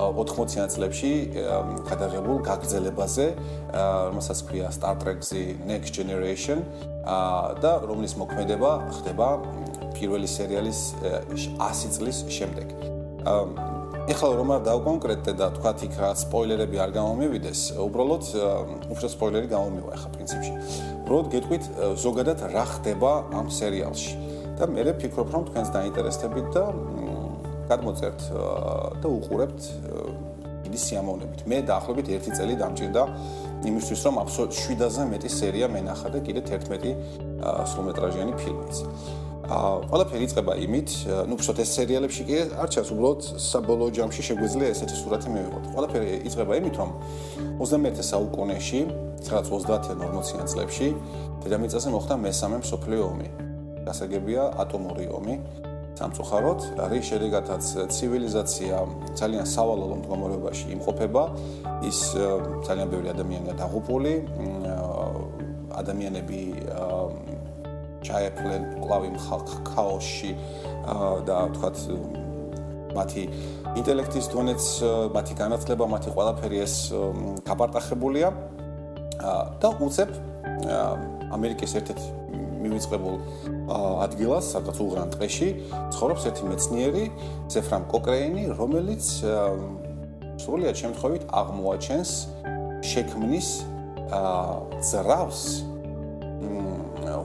80-იან 0.00 0.68
წლებში 0.72 1.12
გადაღებულ 1.90 2.36
გაგრძელებაზე, 2.48 3.26
რომელსაც 4.08 4.38
ქვია 4.48 4.72
Star 4.72 4.96
Trek-ი 4.96 5.44
Next 5.68 5.92
Generation 5.92 6.64
და 7.60 7.72
რომლის 7.84 8.16
მოქმედება 8.16 8.70
ხდება 8.96 9.28
პირველი 9.98 10.28
სერიალის 10.30 10.80
100 11.34 11.90
წლის 11.94 12.18
შემდეგ. 12.30 12.68
ეხლა 14.08 14.28
რომ 14.40 14.50
არ 14.56 14.62
დავკონკრეტდე 14.64 15.32
და 15.36 15.46
თქვა 15.58 15.72
იქ 15.84 15.94
რა 16.00 16.10
სპოილერები 16.16 16.76
არ 16.80 16.90
გამომივიდეს, 16.96 17.60
უბრალოდ 17.76 18.24
უფრო 18.94 19.06
სპოილერი 19.14 19.48
გამომივა 19.52 19.90
ახლა 19.98 20.10
პრინციპში. 20.16 20.52
უბრალოდ 21.04 21.26
გეტყვით 21.34 21.64
ზოგადად 22.04 22.38
რა 22.54 22.64
ხდება 22.72 23.10
ამ 23.36 23.46
სერიალში. 23.52 24.12
და 24.58 24.66
მე 24.66 24.82
ვფიქრობ 24.90 25.28
რომ 25.30 25.42
თქვენს 25.48 25.68
დაინტერესდებით 25.70 26.46
და 26.50 26.64
გადმოწერთ 27.70 28.20
და 28.98 29.06
უყურებთ 29.06 29.60
დიდი 30.66 30.78
სიამოვნებით. 30.82 31.40
მე 31.46 31.58
დაახლოებით 31.70 32.06
1 32.18 32.34
წელი 32.34 32.54
დამჭირდა 32.58 33.02
იმისთვის 33.70 34.00
რომ 34.06 34.14
აბსოლუტ 34.24 34.52
7-ზე 34.58 35.02
მეტი 35.14 35.30
სერია 35.30 35.66
მენახა 35.70 36.08
და 36.10 36.18
კიდე 36.26 36.42
11 36.42 36.90
სრულმეტრაჟიანი 37.70 38.32
ფილმიც. 38.40 38.74
აა 39.48 39.88
ყველაფერი 39.88 40.26
იწყება 40.28 40.54
იმით, 40.60 40.90
ну, 41.24 41.36
უბრალოდ 41.38 41.60
ეს 41.62 41.70
სერიალებში 41.78 42.24
კი 42.28 42.34
არ 42.60 42.68
ჩანს, 42.68 42.90
უბრალოდ 42.92 43.28
საბოლოო 43.40 43.92
ჯამში 43.96 44.22
შეგვიძლია 44.28 44.68
ესეთი 44.74 44.96
სურათი 44.98 45.32
მივიღოთ. 45.32 45.64
ყველაფერი 45.72 46.08
იწყება 46.28 46.58
იმით, 46.60 46.74
რომ 46.76 46.90
21 47.56 48.04
საუკუნეში, 48.10 48.80
სადაც 49.24 49.48
30-იან 49.48 50.04
40-იან 50.04 50.52
წლებში, 50.52 50.88
დედამიწაზე 51.48 51.88
მოხდა 51.96 52.14
მესამე 52.28 52.56
მსოფლიო 52.60 53.02
ომი. 53.08 53.28
გასაგებია 53.88 54.42
ატომური 54.68 55.08
ომი. 55.16 55.34
სამწუხაროდ, 55.98 56.60
რის 56.92 57.04
შედეგადაც 57.10 57.64
ცივილიზაცია 57.90 58.76
ძალიან 59.18 59.46
სავალალო 59.48 59.96
მდგომარეობაში 59.98 60.66
იმყოფება, 60.76 61.22
ის 61.88 61.98
ძალიან 62.68 62.88
ბევრი 62.92 63.08
ადამიანია 63.16 63.54
დაღუპული, 63.58 64.14
ადამიანები 65.80 66.40
ჩაეფლენ 68.04 68.62
კლავი 68.82 69.10
ხაოსში. 69.72 70.32
და 71.28 71.36
თქვათ 71.52 71.76
მათი 72.96 73.22
ინტელექტის 73.76 74.26
დონეც, 74.32 74.62
მათი 75.12 75.34
განათლება, 75.36 75.84
მათი 75.84 76.08
ყველაფერი 76.16 76.58
ეს 76.64 76.74
გაპარტახებულია. 77.44 78.28
და 79.58 79.68
უცებ 79.82 80.10
ამერიკის 81.34 81.72
ერთ-ერთ 81.78 82.00
მივიწყებულ 82.62 83.16
ადგილას, 84.06 84.44
სადაც 84.54 84.78
უღრან 84.82 85.10
ტყეში, 85.14 85.48
ცხოვრობს 85.94 86.22
ერთი 86.30 86.42
მეცნიერი, 86.50 87.04
ზეფრამ 87.50 87.84
კოკრეინი, 87.90 88.44
რომელიც 88.58 89.04
სრულიად 90.38 90.76
შემთხვევით 90.78 91.22
აღმოაჩენს 91.34 92.10
შექმნის 92.86 93.48
ძრავს 94.86 95.42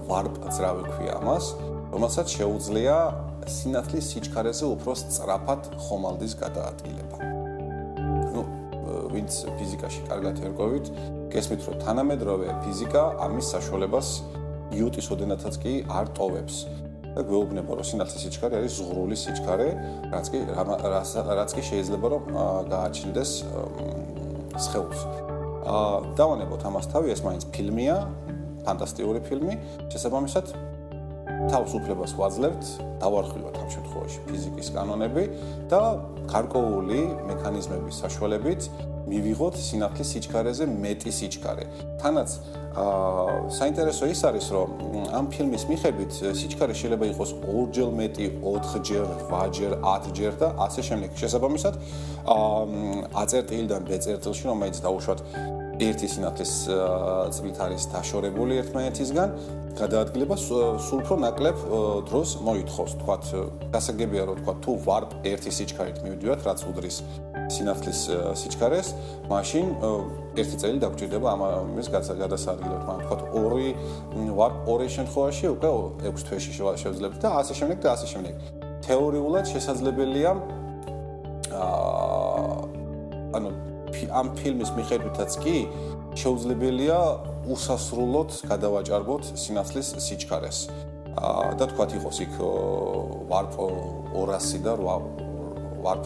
ვარპძრავი 0.09 0.83
ქვია 0.93 1.13
ამას, 1.21 1.45
რომელსაც 1.93 2.27
შეუძლია 2.37 2.97
სინათლის 3.47 4.05
სიჩქარეზე 4.13 4.65
უფრო 4.73 4.91
სწრაფად 4.97 5.61
ხომალდის 5.85 6.33
გადაადგილება. 6.41 7.17
ну, 8.33 8.41
ვინც 9.13 9.31
ფიზიკაში 9.59 10.01
კარგად 10.09 10.39
ერკვევით, 10.47 10.85
გესმით 11.33 11.61
რომ 11.67 11.75
თანამედროვე 11.85 12.47
ფიზიკა 12.63 13.03
ამის 13.25 13.45
საშუალებას 13.53 14.07
ნიუტის 14.73 15.07
ოდენათაც 15.13 15.55
კი 15.63 15.73
არ 15.89 16.05
ტოვებს. 16.17 16.57
და 17.13 17.21
გვეუბნება 17.29 17.77
რომ 17.77 17.85
სინათლის 17.85 18.21
სიჩქარე 18.25 18.57
არის 18.57 18.73
ზღრული 18.73 19.17
სიჩქარე, 19.21 19.67
რაც 20.09 20.25
კი 20.33 20.39
რაც 20.49 21.51
კი 21.53 21.61
შეიძლება 21.69 22.07
რომ 22.09 22.23
გააჩნდეს 22.73 23.31
სხეულს. 24.65 25.01
აა 25.63 26.17
დავანებოთ 26.17 26.61
ამას 26.67 26.85
თავი, 26.89 27.13
ეს 27.13 27.21
მაინც 27.21 27.43
ფილმია, 27.53 27.97
ფანტასტიკური 28.65 29.19
ფილმი. 29.27 29.53
შესაბამისად, 29.91 30.45
თავს 31.51 31.75
უფლებას 31.75 32.13
ვაძლევთ, 32.15 32.63
დავარხილოთ 33.03 33.55
ამ 33.59 33.69
შემთხვევაში 33.75 34.19
ფიზიკის 34.29 34.67
კანონები 34.75 35.23
და 35.71 35.81
გარკვეული 36.31 36.99
მექანიზმების 37.29 37.99
საშუალებით 38.03 38.61
მივიღოთ 39.03 39.55
სინათლის 39.59 40.09
სიჩქარეზე 40.15 40.65
მეტი 40.83 41.11
სიჩქარე. 41.11 41.65
თანაც 41.99 42.29
აა 42.73 43.51
საინტერესო 43.57 44.05
ის 44.13 44.21
არის, 44.29 44.45
რომ 44.55 44.69
ამ 45.19 45.25
ფილმის 45.33 45.63
მიხედვით 45.71 46.11
სიჩქარე 46.39 46.73
შეიძლება 46.79 47.05
იყოს 47.11 47.31
ორჯერ 47.43 47.89
მეტი, 47.99 48.25
4ჯერ, 48.41 49.07
8ჯერ, 49.27 49.73
10ჯერ 49.83 50.33
და 50.39 50.47
ასე 50.65 50.81
შემდეგ. 50.87 51.09
შესაბამისად, 51.19 51.73
აა 52.23 52.63
აწერტილიდან 53.23 53.81
ბეწერტილში 53.91 54.43
რომელიც 54.49 54.77
დაუშვათ 54.87 55.19
ერთი 55.89 56.07
სინათლის 56.13 56.53
წლით 57.35 57.57
არის 57.65 57.83
დაშორებული 57.91 58.57
ერთმანეთისგან, 58.61 59.33
გადაადგილება 59.77 60.35
სულ 60.37 60.99
უფრო 61.01 61.15
ნაკლებ 61.23 61.57
დროს 62.09 62.29
მოითხოვს. 62.45 62.93
თქვათ, 63.01 63.23
გასაგებია 63.73 64.23
რომ 64.29 64.35
თქვათ, 64.41 64.57
თუ 64.63 64.71
ვარ 64.85 65.03
ერთი 65.25 65.51
სიჩქარით 65.57 65.97
მივიდივართ, 66.05 66.41
რაც 66.45 66.59
უდრის 66.69 66.97
სინათლის 67.53 67.99
სიჩქარეს, 68.39 68.87
მაშინ 69.33 69.65
ერთი 70.39 70.55
წელი 70.61 70.77
დაგჭირდება 70.83 71.27
ამის 71.33 71.87
გადასადგილებლად. 71.93 72.83
მაგრამ 72.87 73.01
თქვათ, 73.03 73.21
ორი 73.33 73.69
ვარ 74.39 74.51
ორი 74.69 74.87
შემთხვევაში 74.93 75.45
უკვე 75.57 75.69
6 76.05 76.27
თვეში 76.29 76.51
შევძლებთ 76.53 77.17
და 77.23 77.29
ასე 77.41 77.53
შემდეგ 77.59 77.77
და 77.81 77.89
ასე 77.97 78.07
შემდეგ. 78.13 78.33
თეორიულად 78.83 79.45
შესაძლებელია 79.53 80.31
აა 81.53 82.57
ანუ 83.37 83.72
ამ 84.19 84.27
ფილმის 84.37 84.69
მიხედვითაც 84.77 85.31
კი 85.43 85.57
შეუძლებელია 86.19 86.99
უსასრულოდ 87.53 88.29
გადავაჭარბოთ 88.51 89.23
სინათლის 89.39 89.87
სიჩქარეს. 90.05 90.59
აა 91.13 91.51
და 91.59 91.65
თქვათ 91.69 91.91
იყოს 91.97 92.17
იქ 92.25 92.33
ვარპ 93.29 93.53
200 94.17 94.63
და 94.65 94.73
ვარ 95.83 95.99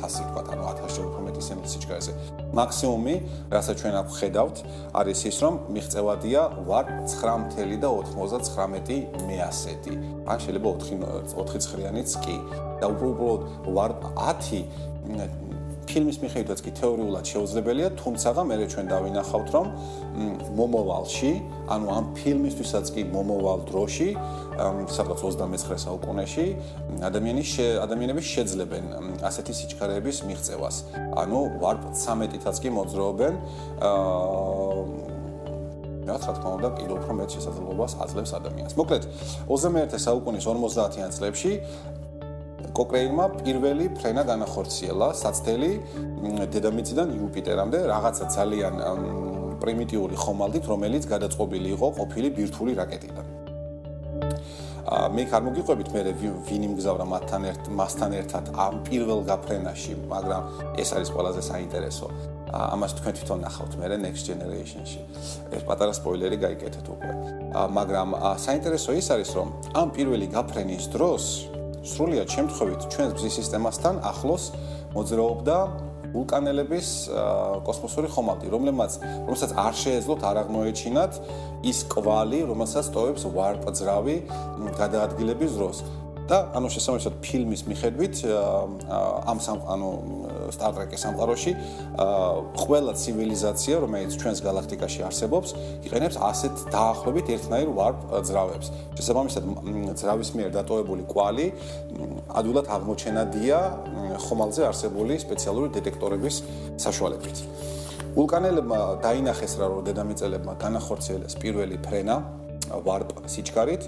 1000 0.00 0.24
თქვა, 0.32 0.42
ანუ 0.52 0.62
1000 0.72 1.04
უფრო 1.04 1.20
მეტი 1.28 1.42
სიჩქარეზე. 1.44 2.12
მაქსიმუმი, 2.56 3.14
რასაც 3.52 3.76
ჩვენ 3.80 3.94
აქ 4.00 4.08
ხედავთ, 4.18 4.56
არის 4.96 5.20
ის, 5.28 5.36
რომ 5.44 5.54
მიღწევადია 5.74 6.42
ვარ 6.68 6.86
9.99 7.12 9.04
მეასეთი. 9.28 9.92
ან 10.24 10.36
შეიძლება 10.44 10.68
4 10.88 11.28
4 11.28 11.58
ცხრიანიც 11.64 12.10
კი. 12.24 12.36
და 12.80 12.86
უბრალოდ 12.88 13.40
ვარ 13.74 13.90
10 14.16 14.64
ფილმის 15.88 16.18
მიხედვითაც 16.20 16.60
კი 16.64 16.70
თეორიულად 16.78 17.24
შეუძლებელია, 17.32 17.88
თუმცა 17.96 18.28
მე 18.48 18.56
ჩვენ 18.68 18.86
დავინახავთ, 18.92 19.48
რომ 19.56 19.66
მომოვალში, 20.58 21.30
ანუ 21.72 21.86
ამ 21.96 22.04
ფილმისთვისაც 22.18 22.86
კი 22.92 23.02
მომოვალ 23.08 23.60
დროში, 23.72 24.08
სადღაც 24.92 25.18
29 25.24 25.80
საუკუნეში, 25.88 26.46
ადამიანის 27.08 27.50
ადამიანები 27.88 28.22
შეძლებენ 28.32 28.84
ასეთი 29.24 29.52
სიჩქარეების 29.58 30.16
მიღწევას. 30.28 30.76
ანუ 31.16 31.38
ვარპ 31.62 31.82
13-ითაც 31.96 32.56
კი 32.62 32.68
მოძრაობენ 32.76 33.34
აა 33.88 35.16
რაც 36.08 36.24
რა 36.24 36.32
თქმა 36.40 36.50
უნდა, 36.56 36.68
კიდევ 36.80 36.94
უფრო 36.98 37.12
მეტ 37.20 37.28
შესაძლებლობას 37.36 37.92
აძლევს 38.00 38.32
ადამიანს. 38.38 38.72
მოკლედ, 38.80 39.02
21 39.52 40.00
საუკუნის 40.00 40.44
50-იან 40.48 41.10
წლებში 41.12 41.52
კოკრეინმა 42.74 43.24
პირველი 43.44 43.86
ფრენა 43.96 44.22
განახორციელა 44.28 45.08
საცდელი 45.22 45.70
დედამიწიდან 46.52 47.08
იუპიტერამდე 47.18 47.78
რაღაცა 47.92 48.24
ძალიან 48.36 48.74
პრიმიტიული 49.62 50.16
ხომალდით, 50.24 50.64
რომელიც 50.72 51.04
გადაწყობილი 51.12 51.68
იყო 51.76 51.86
ყოფილი 51.98 52.28
ბირთვული 52.36 52.72
რაკეტიდან. 52.78 53.26
ა 54.88 55.12
მე 55.12 55.22
ხარ 55.28 55.42
მოგიყვებით 55.44 55.88
მე 55.92 56.00
ვინ 56.48 56.62
იმგზავრა 56.68 57.04
მათთან 57.12 57.42
ერთ 57.50 57.64
მასთან 57.78 58.10
ერთად 58.20 58.44
ამ 58.56 58.74
პირველ 58.88 59.20
გაფრენაში, 59.28 59.92
მაგრამ 60.08 60.42
ეს 60.80 60.88
არის 60.96 61.08
ყველაზე 61.12 61.42
საინტერესო. 61.44 62.06
ამას 62.48 62.92
თქვენ 62.96 63.12
თვითონ 63.18 63.38
ნახავთ 63.44 63.72
მე 63.76 63.86
next 64.00 64.24
generation-ში. 64.30 65.00
ეს 65.52 65.62
პატარა 65.68 65.92
სპოილერი 65.92 66.36
გაიკეთეთ 66.40 66.86
უკვე. 66.88 67.12
მაგრამ 67.52 68.08
საინტერესო 68.46 68.90
ის 68.96 69.06
არის, 69.12 69.30
რომ 69.36 69.48
ამ 69.76 69.88
პირველი 69.92 70.26
გაფრენის 70.32 70.84
დროს 70.88 71.24
სრულიად 71.88 72.28
შემთხვევით 72.36 72.88
ჩვენს 72.92 73.12
გზის 73.18 73.34
სისტემასთან 73.40 74.00
ახლოს 74.10 74.44
მოძრაობდა 74.94 75.58
ვულკანელების 76.12 76.88
კოსმოსური 77.68 78.08
ხომალდი, 78.12 78.48
რომლებმაც 78.52 78.92
რომელსაც 79.28 79.52
არ 79.60 79.74
შეეძლოთ 79.82 80.24
არ 80.24 80.36
აღმოეჩინათ 80.44 81.20
ის 81.68 81.78
კვალი, 81.92 82.40
რომელსაც 82.48 82.86
ტოვებს 82.96 83.28
ვარპ 83.36 83.68
ძრავი 83.76 84.16
გადაადგილების 84.80 85.52
დროს. 85.58 85.84
და 86.28 86.52
ანუ 86.52 86.68
შესაბამისად 86.68 87.14
ფილმის 87.24 87.62
მიხედვით 87.72 88.16
ამ 89.32 89.38
სამ 89.40 89.64
ანუ 89.64 89.88
Star 90.56 90.72
Trek-ის 90.76 91.00
სამყაროში 91.04 91.52
ყველა 92.62 92.92
ცივილიზაცია, 93.02 93.74
რომელიც 93.84 94.12
ჩვენს 94.20 94.38
galaktikაში 94.46 95.00
არსებობს, 95.08 95.48
იყენებს 95.86 96.16
ასეთ 96.30 96.54
დაახლოებით 96.74 97.26
ერთნაირ 97.34 97.68
warp 97.78 98.00
ძრავებს. 98.28 98.66
შესაბამისად 98.98 99.42
ძრავის 100.00 100.30
მიერ 100.36 100.50
დატოვებული 100.58 101.02
კვალი 101.12 101.46
ადვილად 102.38 102.66
აღმოჩენადია 102.76 103.58
ხომალდზე 104.26 104.62
არსებული 104.70 105.14
სპეციალური 105.22 105.68
დეტექტორების 105.78 106.34
საშუალებით. 106.76 107.36
ვულკანელებმა 108.18 108.78
დაინახეს 109.04 109.52
რა 109.60 109.66
რომ 109.70 109.80
დედამიწელებმა 109.86 110.52
განახორციელეს 110.58 111.38
პირველი 111.38 111.76
ფრენა 111.78 112.16
warp 112.86 113.08
სიჩქარით 113.30 113.82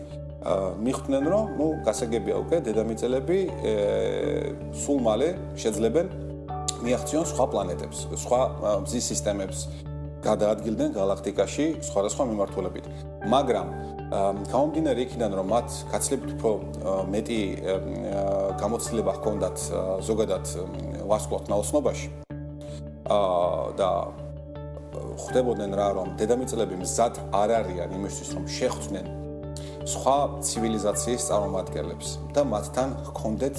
მიხვდნენ 0.86 1.24
რომ 1.32 1.44
ნუ 1.58 1.66
გასაგებია 1.84 2.36
უკვე 2.40 2.56
დედამიწელები 2.68 3.38
სულ 4.82 4.98
მალე 5.04 5.28
შეძლებენ 5.62 6.06
მიაღწიონ 6.86 7.24
სხვა 7.32 7.44
პლანეტებს, 7.52 7.98
სხვა 8.24 8.40
მზის 8.84 9.04
სისტემებს 9.12 9.58
გადაადგილდნენ 10.24 10.90
galaktikაში 10.96 11.66
სხვადასხვა 11.86 12.24
მიმართულებით. 12.30 12.86
მაგრამ 13.30 13.68
გამომდინარე 14.10 15.00
იქიდან 15.06 15.32
რომ 15.38 15.46
მათ 15.54 15.68
გაცილებით 15.92 16.30
უფრო 16.34 16.50
მეტი 17.14 17.40
გამოცდილება 18.58 19.12
ჰქონდათ 19.20 19.56
ზოგადად 20.02 20.44
ვარსკვლავთ 21.06 21.46
ნაოსნობაში 21.52 22.08
აა 23.06 23.70
და 23.78 23.90
ხვდებოდნენ 25.22 25.72
რა 25.78 25.88
რომ 25.94 26.08
დედამიწელები 26.18 26.76
მზად 26.82 27.14
არ 27.30 27.50
არიან 27.60 27.94
იმისთვის 28.00 28.30
რომ 28.34 28.44
შეხვდნენ 28.58 29.06
სხვა 29.94 30.16
ცივილიზაციის 30.48 31.22
წარმომადგენლებს 31.30 32.08
და 32.34 32.42
მათთან 32.50 32.88
ჰქონდეთ 33.10 33.56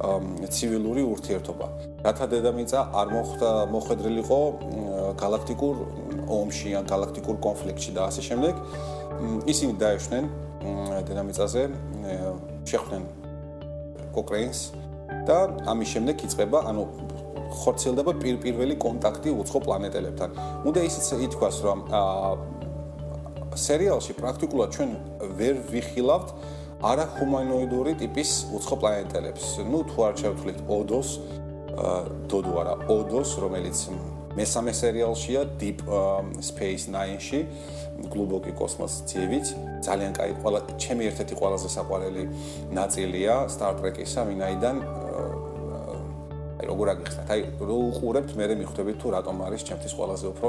ცივილური 0.00 1.02
ურთიერთობა. 1.04 1.66
რათა 2.04 2.26
დედამიწა 2.32 2.80
არ 3.00 3.08
მოხდა 3.14 3.50
მოხვედრილიყო 3.74 4.38
galaktikur 5.20 5.74
ომში 6.40 6.70
ან 6.78 6.84
galaktikur 6.88 7.36
კონფლიქტში 7.46 7.90
და 7.96 8.08
ასე 8.08 8.22
შემდეგ, 8.28 8.54
ისინი 9.52 9.72
დაეშვნენ 9.82 10.24
დედამიწაზე, 11.08 11.62
შეხვდნენ 12.70 13.02
კოკრეინს 14.16 14.60
და 15.28 15.38
ამის 15.68 15.88
შემდეგ 15.94 16.16
იწყება, 16.26 16.58
ანუ 16.70 16.82
ხორცელდება 17.60 18.12
პირველი 18.22 18.74
კონტაქტი 18.84 19.30
უცხო 19.42 19.58
პლანეტელებთან. 19.66 20.30
უნდა 20.68 20.80
ისიც 20.88 21.06
ითქვას, 21.26 21.56
რომ 21.66 21.78
აა 21.90 22.30
სერიალში 23.58 24.14
პრაქტიკულად 24.14 24.68
ჩვენ 24.76 24.90
ვერ 25.38 25.54
ვიხილავთ 25.70 26.28
არა 26.80 27.04
ჰუმანოიდური 27.18 27.92
ტიპის 28.00 28.30
უცხო 28.56 28.76
პლანეტელებს. 28.80 29.44
ну 29.68 29.84
თუ 29.84 29.98
არ 30.08 30.14
შევთვლით 30.20 30.58
ოდოს 30.64 31.08
დოდო 32.30 32.52
არა 32.60 32.74
ოდოს 32.88 33.30
რომელიც 33.44 33.78
მესამე 34.32 34.72
სერიალშია 34.72 35.40
deep 35.60 35.84
space 36.40 36.88
9-ში 36.88 37.40
გლუბოკი 38.08 38.52
კოსმოსი 38.56 39.04
ძიებით 39.12 39.46
ძალიან 39.84 40.12
კაი 40.16 40.32
ყველა 40.40 40.60
ჩემი 40.80 41.02
ერთ-ერთი 41.10 41.34
ყველაზე 41.40 41.68
საყვარელი 41.76 42.24
ნაწილია 42.72 43.34
star 43.52 43.72
trek-ისა 43.76 44.24
ვინაიდან 44.30 44.76
აი 46.60 46.64
როგორ 46.70 46.86
აგიხსნათ 46.94 47.28
აი 47.34 47.40
რო 47.60 47.76
უყურებთ 47.90 48.30
მე 48.40 48.44
მეხვდებით 48.60 48.96
თუ 49.00 49.08
რატომ 49.16 49.36
არის 49.48 49.62
ჩემთვის 49.68 49.92
ყველაზე 49.98 50.26
უფრო 50.32 50.48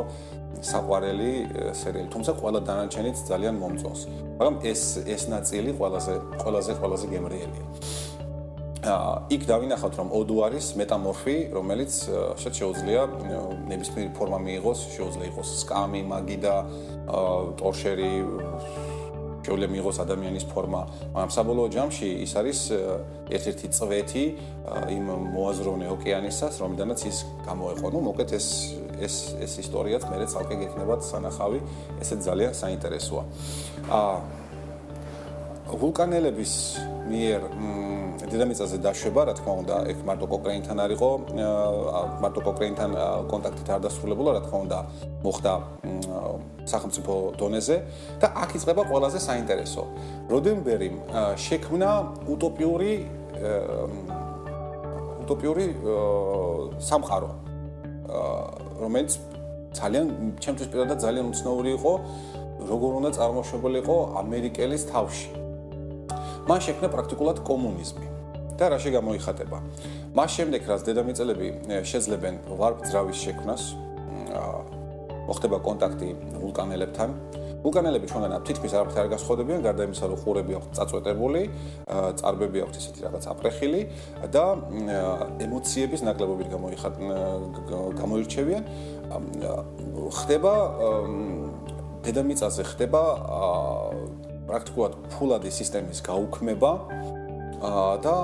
საყვარელი 0.59 1.31
სერიალი. 1.73 2.07
თუმცა 2.13 2.31
ყველა 2.41 2.59
დანარჩენიც 2.67 3.17
ძალიან 3.31 3.55
მომწონს. 3.61 4.01
მაგრამ 4.37 4.55
ეს 4.71 4.81
ეს 5.07 5.23
ნაწილი 5.33 5.69
ყველაზე 5.79 6.13
ყველაზე 6.43 6.71
ყველაზე 6.79 7.05
გემრიელია. 7.13 7.65
აა 8.81 9.13
იქ 9.29 9.41
დავინახავთ 9.45 9.95
რომ 10.01 10.07
ოდუ 10.09 10.35
არის 10.41 10.65
მეტამორფი 10.81 11.35
რომელიც 11.53 11.91
შეიძლება 12.41 13.01
ნებისმიერი 13.69 14.09
ფორმა 14.17 14.39
მიიღოს 14.41 14.79
შეუძლია 14.97 15.27
იყოს 15.29 15.49
სკამი 15.61 16.01
მაგი 16.09 16.37
და 16.41 16.55
ტორშერი 17.61 18.13
შეუძლია 19.45 19.69
მიიღოს 19.73 19.97
ადამიანის 20.05 20.45
ფორმა, 20.53 20.81
მაგრამ 21.13 21.31
საბოლოო 21.33 21.67
ჯამში 21.73 22.09
ის 22.25 22.33
არის 22.37 22.59
ერთ-ერთი 23.37 23.67
წვეთი 23.77 24.23
იმ 24.97 25.05
მოაზროვნე 25.33 25.87
ოკეანისას, 25.97 26.53
რომლიდანაც 26.61 26.99
ის 27.09 27.17
გამოეყო. 27.45 27.87
ნუ 27.89 27.99
მოკეთ 28.05 28.29
ეს 28.37 28.47
ეს 29.07 29.15
ეს 29.41 29.53
ისტორიაც 29.65 30.03
მე 30.11 30.25
ცალკე 30.33 30.55
გეკნებათ 30.61 31.01
სანახავი, 31.07 31.59
ესეც 32.01 32.19
ძალიან 32.27 32.53
საინტერესოა. 32.61 33.23
აა 33.89 34.15
ვულკანელების 35.71 36.53
მიერ 37.07 37.41
დედამიწაზე 38.31 38.77
დაშვება, 38.83 39.21
რა 39.27 39.33
თქმა 39.39 39.53
უნდა, 39.61 39.75
ეგ 39.91 39.97
მარტო 40.07 40.27
კოკრეინთან 40.31 40.77
არ 40.83 40.91
იყო, 40.95 41.09
მარტო 42.23 42.41
კოკრეინთან 42.47 42.91
კონტაქტით 43.31 43.69
არ 43.75 43.81
დასრულებულა, 43.87 44.31
რა 44.35 44.41
თქმა 44.47 44.59
უნდა, 44.67 44.79
მოხდა 45.23 45.53
სახელმწიფო 46.71 47.13
დონეზე 47.39 47.77
და 48.21 48.27
აქ 48.43 48.49
იწყება 48.59 48.83
ყველაზე 48.91 49.19
საინტერესო. 49.19 49.83
როდენბერიმ 50.31 50.95
შექმნა 51.39 51.91
უტოპიური 52.31 52.93
უტოპიური 55.23 55.65
სამყარო. 56.79 57.50
რომელიც 58.81 59.11
ძალიან 59.71 60.05
ჩემთვის 60.43 60.67
პირადად 60.71 60.97
ძალიან 61.05 61.25
უცნაური 61.31 61.71
იყო, 61.79 61.91
როგორ 62.71 62.91
უნდა 62.99 63.09
წარმოშობილიყო 63.17 63.95
ამერიკელის 64.21 64.83
თავში. 64.91 65.29
მან 66.49 66.59
შექმნა 66.65 66.87
პრაქტიკულად 66.95 67.37
კომუნიზმი. 67.49 68.07
და 68.61 68.69
რა 68.69 68.77
შეგამოიხატება? 68.77 69.57
მას 70.13 70.29
შემდეგ 70.37 70.61
რაც 70.69 70.81
დედამიწელები 70.85 71.47
შეძლებენ 71.91 72.35
ვარპ 72.59 72.77
ძრავის 72.85 73.17
შექმნას, 73.25 73.61
მოხდება 75.27 75.57
კონტაქტი 75.65 76.09
ვულკანელებთან. 76.41 77.09
ვულკანელები 77.61 78.05
ჩვენგან 78.09 78.41
თითქმის 78.41 78.73
არაფერს 78.73 78.97
არ 79.01 79.07
გასხოდებიან, 79.13 79.59
გარდა 79.61 79.85
იმისა, 79.85 80.05
რომ 80.09 80.17
ყურები 80.25 80.53
აქვთ 80.57 80.71
წაწვეტებული, 80.77 81.41
წარბები 82.17 82.59
აქვთ 82.65 82.75
ესეთი 82.81 83.01
რაღაც 83.05 83.23
აპრეხილი 83.31 83.81
და 84.33 84.45
ემოციების 85.45 86.01
ნაკლებობით 86.09 86.47
გამოიხატ 86.55 86.93
გამოირჩევიან. 88.01 88.63
ხდება 90.17 90.53
დედამიწაზე 92.01 92.63
ხდება 92.65 93.01
პრაქტიკულად 94.49 94.93
ფულადი 95.13 95.49
სისტემის 95.53 95.99
გაუქმება 96.01 96.71
და 98.01 98.15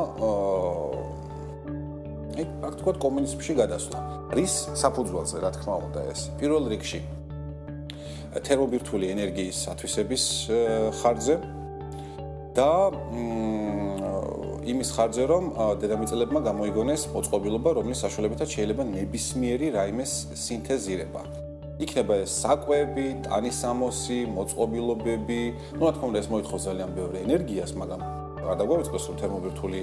აი, 2.37 2.45
ფაქტობრივად 2.61 2.97
კომუნიზმში 3.01 3.53
გადასვლა. 3.57 3.99
რის 4.37 4.53
საფუძველზე, 4.81 5.37
რა 5.45 5.49
თქმა 5.57 5.75
უნდა, 5.87 5.99
ეს 6.11 6.19
პირველ 6.41 6.63
რიგში 6.73 6.99
თერმობირთვული 8.35 9.07
ენერგიის 9.15 9.57
ათვისების 9.71 10.23
ხარჯზე 10.99 11.35
და 12.57 12.71
იმის 14.67 14.89
ხარჯზე, 14.97 15.23
რომ 15.31 15.43
დედამიწელებმა 15.81 16.39
გამოიგონეს 16.43 17.01
მოწყობილობა, 17.15 17.69
რომლის 17.79 18.01
საშუალებითაც 18.03 18.49
შეიძლება 18.57 18.83
ნებისმიერი 18.83 19.67
რაიმეს 19.77 20.11
სინთეზირება. 20.35 21.21
იქნება 21.77 22.13
ეს 22.25 22.31
საკვები, 22.41 23.07
ტანისამოსი, 23.29 24.19
მოწყობილობები, 24.33 25.41
ну, 25.77 25.81
რა 25.85 25.91
თქმა 25.93 26.05
უნდა, 26.09 26.19
ეს 26.25 26.29
მოითხოვს 26.33 26.63
ძალიან 26.67 26.89
ბევრი 26.97 27.17
ენერგიას, 27.21 27.71
მაგრამ 27.77 28.01
არ 28.47 28.55
დაგვაუწყოს 28.57 29.03
რომ 29.07 29.15
თერმობირთვული 29.21 29.81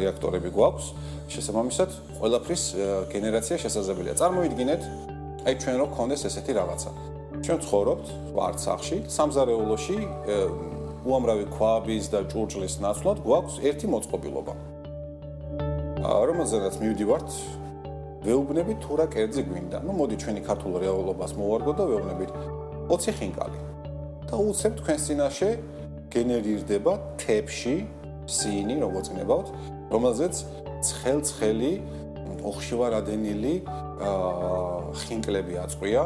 რეაქტორები 0.00 0.50
გვაქვს. 0.56 0.86
შესაბამისად, 1.34 1.90
ყველაფრის 2.18 2.62
გენერაცია 3.12 3.56
შესაძლებელია. 3.62 4.14
წარმოიდგინეთ, 4.16 4.82
აი 5.46 5.54
ჩვენ 5.60 5.74
რო 5.76 5.86
გქონდეს 5.92 6.22
ესეთი 6.30 6.52
რაღაცა. 6.56 6.90
ჩვენ 7.44 7.58
ცხოვრობთ 7.66 8.06
ვართ 8.36 8.56
სახში, 8.62 8.98
სამზარეულოში, 9.12 9.98
უამრავი 11.06 11.46
ქვაბის 11.52 12.08
და 12.12 12.24
ჭურჭლის 12.30 12.78
ნაცვლად 12.80 13.20
გვაქვს 13.26 13.60
ერთი 13.66 13.86
მოწყობილობა. 13.92 14.54
რომელზედაც 16.30 16.74
მივდივართ, 16.82 17.28
ვეუბნებით 18.26 18.78
თუ 18.82 18.92
რა 18.98 19.06
კერძი 19.12 19.42
გვინდა. 19.46 19.78
ну, 19.86 19.92
მოდი 19.94 20.16
ჩვენი 20.22 20.40
ქართულ 20.48 20.72
რეალობას 20.82 21.32
მოვარგო 21.38 21.72
და 21.78 21.84
ვეუბნებით 21.90 22.30
20 22.90 23.12
ხინკალი. 23.18 23.58
და 24.26 24.34
უცებ 24.42 24.72
თქვენ 24.82 24.98
წინაშე 25.06 25.50
გენერირდება 26.10 26.92
თებში 27.22 27.76
სინი, 28.26 28.74
როგორც 28.82 29.06
ნებავთ, 29.14 29.48
რომელზეც 29.94 30.34
ცხელ-ცხელი 30.82 31.72
ოხშივარადენილი 32.42 33.54
აა 34.02 34.92
ხინკლები 35.02 35.54
აწყვია. 35.62 36.02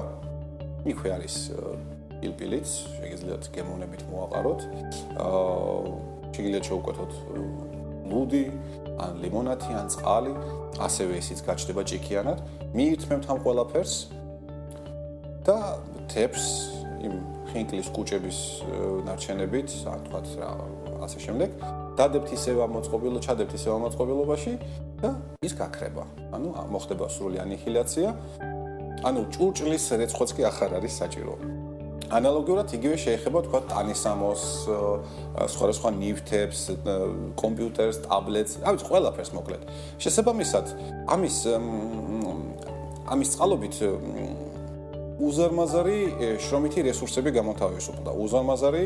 იქვე 0.92 1.10
არის 1.16 1.36
პილპილიც, 2.20 2.68
შეგიძლიათ 3.00 3.44
გემოვნებით 3.54 4.02
მოაყაროთ. 4.12 4.60
აა 5.24 6.10
შეგიძლიათ 6.34 6.64
შევკვეთოთ 6.70 7.12
ლუდი, 8.10 8.44
ან 9.00 9.12
ლიმონათი, 9.22 9.72
ან 9.80 9.86
წყალი, 9.92 10.32
ასევე 10.82 11.18
ისიც 11.22 11.38
გაჩნდება 11.46 11.82
ჭიქიანად. 11.90 12.38
მიირთმევთ 12.76 13.24
ამ 13.30 13.38
ყველაფერს 13.44 13.94
და 15.46 15.58
თებს 16.10 16.44
იმ 17.00 17.14
ხინკლის 17.50 17.88
კუჭების 17.96 18.38
ნარჩენებით, 19.08 19.68
ან 19.88 20.00
თქვათ 20.06 20.26
რა, 20.38 20.50
ასე 21.06 21.18
შემდეგ, 21.24 21.50
დადებთ 21.98 22.28
ისევ 22.36 22.56
ამოწყობილო, 22.68 23.18
ჩადებთ 23.24 23.52
ისევ 23.56 23.72
ამოწყობილობაში 23.80 24.52
და 25.00 25.10
ის 25.42 25.52
გაქრება. 25.56 26.04
ანუ 26.36 26.48
მოხდება 26.70 27.08
სრული 27.08 27.40
ანიჰილაცია. 27.40 28.08
ანუ 29.00 29.20
ჭურჭლის 29.32 29.84
რეცხვაც 29.96 30.30
კი 30.36 30.42
ახარ 30.50 30.70
არის 30.76 30.94
საჭირო. 31.00 31.34
ანალოგიურად 32.10 32.68
იგივე 32.74 32.96
შეიძლება 33.04 33.40
თქვა 33.46 33.60
ტანისამოს 33.70 34.42
სხვადასხვა 35.54 35.90
ნივთებს, 36.02 36.60
კომპიუტერს, 37.38 37.96
ტაბლეტს, 38.02 38.52
რა 38.66 38.70
ვიცი, 38.74 38.86
ყველაფერს 38.90 39.30
მოკლედ. 39.30 39.62
შესაბამისად, 40.02 40.66
ამის 41.06 41.36
ამის 43.14 43.28
წყალობით 43.34 43.76
უზარმაზარი 45.20 46.00
შრომითი 46.44 46.80
რესურსები 46.90 47.30
გამოთავისუფლდა. 47.38 48.10
უზარმაზარი 48.10 48.84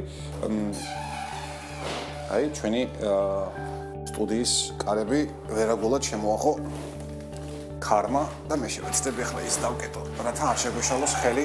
აი 2.34 2.44
ჩვენი 2.56 2.82
სტუდიის 4.10 4.52
კარები 4.84 5.20
ვერაგულად 5.56 6.02
შემოახო 6.10 6.52
ქარმა 7.84 8.22
და 8.48 8.56
მე 8.56 8.68
შევეცდები 8.74 9.20
ახლა 9.28 9.40
ის 9.44 9.56
დავკეტო, 9.60 10.02
რათა 10.24 10.44
არ 10.50 10.58
შეგვეშალოს 10.64 11.14
ხელი 11.20 11.44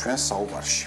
ჩვენ 0.00 0.18
საუბარში. 0.28 0.84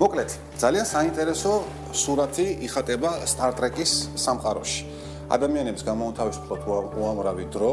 მოკლედ, 0.00 0.30
ძალიან 0.62 0.86
საინტერესო 0.88 1.52
სურათი 1.92 2.46
იხატება 2.66 3.10
Star 3.28 3.52
Trek-ის 3.52 3.92
სამყაროში. 4.16 4.82
ადამიანებს 5.36 5.82
გამოუთავისუფლოთ 5.86 6.62
უამრავი 6.98 7.46
დრო, 7.54 7.72